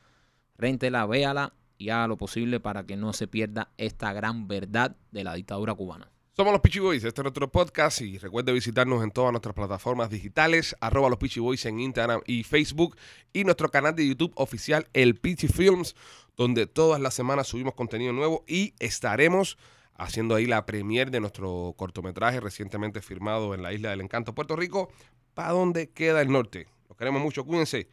réntela, 0.58 1.06
véala 1.06 1.54
y 1.78 1.90
haga 1.90 2.08
lo 2.08 2.18
posible 2.18 2.60
para 2.60 2.86
que 2.86 2.96
no 2.96 3.14
se 3.14 3.28
pierda 3.28 3.72
esta 3.78 4.14
gran 4.14 4.48
verdad 4.48 4.96
de 5.12 5.24
la 5.24 5.34
dictadura 5.34 5.74
cubana. 5.74 6.14
Somos 6.36 6.52
los 6.52 6.62
Peachy 6.62 6.80
Boys, 6.80 7.04
este 7.04 7.22
es 7.22 7.24
nuestro 7.24 7.52
podcast 7.52 8.02
y 8.02 8.18
recuerde 8.18 8.52
visitarnos 8.54 9.04
en 9.04 9.12
todas 9.12 9.32
nuestras 9.32 9.54
plataformas 9.54 10.10
digitales, 10.10 10.76
arroba 10.82 11.08
los 11.10 11.20
Peachy 11.20 11.40
Boys 11.40 11.64
en 11.66 11.80
Instagram 11.80 12.22
y 12.26 12.42
Facebook 12.42 12.98
y 13.34 13.44
nuestro 13.44 13.70
canal 13.70 13.96
de 13.96 14.08
YouTube 14.08 14.34
oficial, 14.36 14.88
el 14.94 15.14
Peachy 15.14 15.48
Films, 15.48 15.96
donde 16.36 16.66
todas 16.66 17.00
las 17.00 17.14
semanas 17.14 17.48
subimos 17.48 17.76
contenido 17.76 18.14
nuevo 18.14 18.44
y 18.48 18.74
estaremos 18.80 19.60
haciendo 19.94 20.34
ahí 20.34 20.48
la 20.48 20.66
premiere 20.66 21.12
de 21.12 21.20
nuestro 21.20 21.76
cortometraje 21.78 22.40
recientemente 22.40 23.04
firmado 23.04 23.54
en 23.54 23.62
la 23.62 23.72
Isla 23.72 23.92
del 23.92 24.02
Encanto, 24.02 24.34
Puerto 24.34 24.56
Rico, 24.56 24.92
para 25.36 25.52
donde 25.52 25.92
queda 25.92 26.22
el 26.24 26.32
norte. 26.32 26.68
Los 26.90 26.98
queremos 26.98 27.22
mucho, 27.22 27.46
cuídense, 27.46 27.88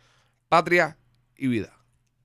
patria 0.49 0.97
y 1.37 1.49
vida. 1.49 1.80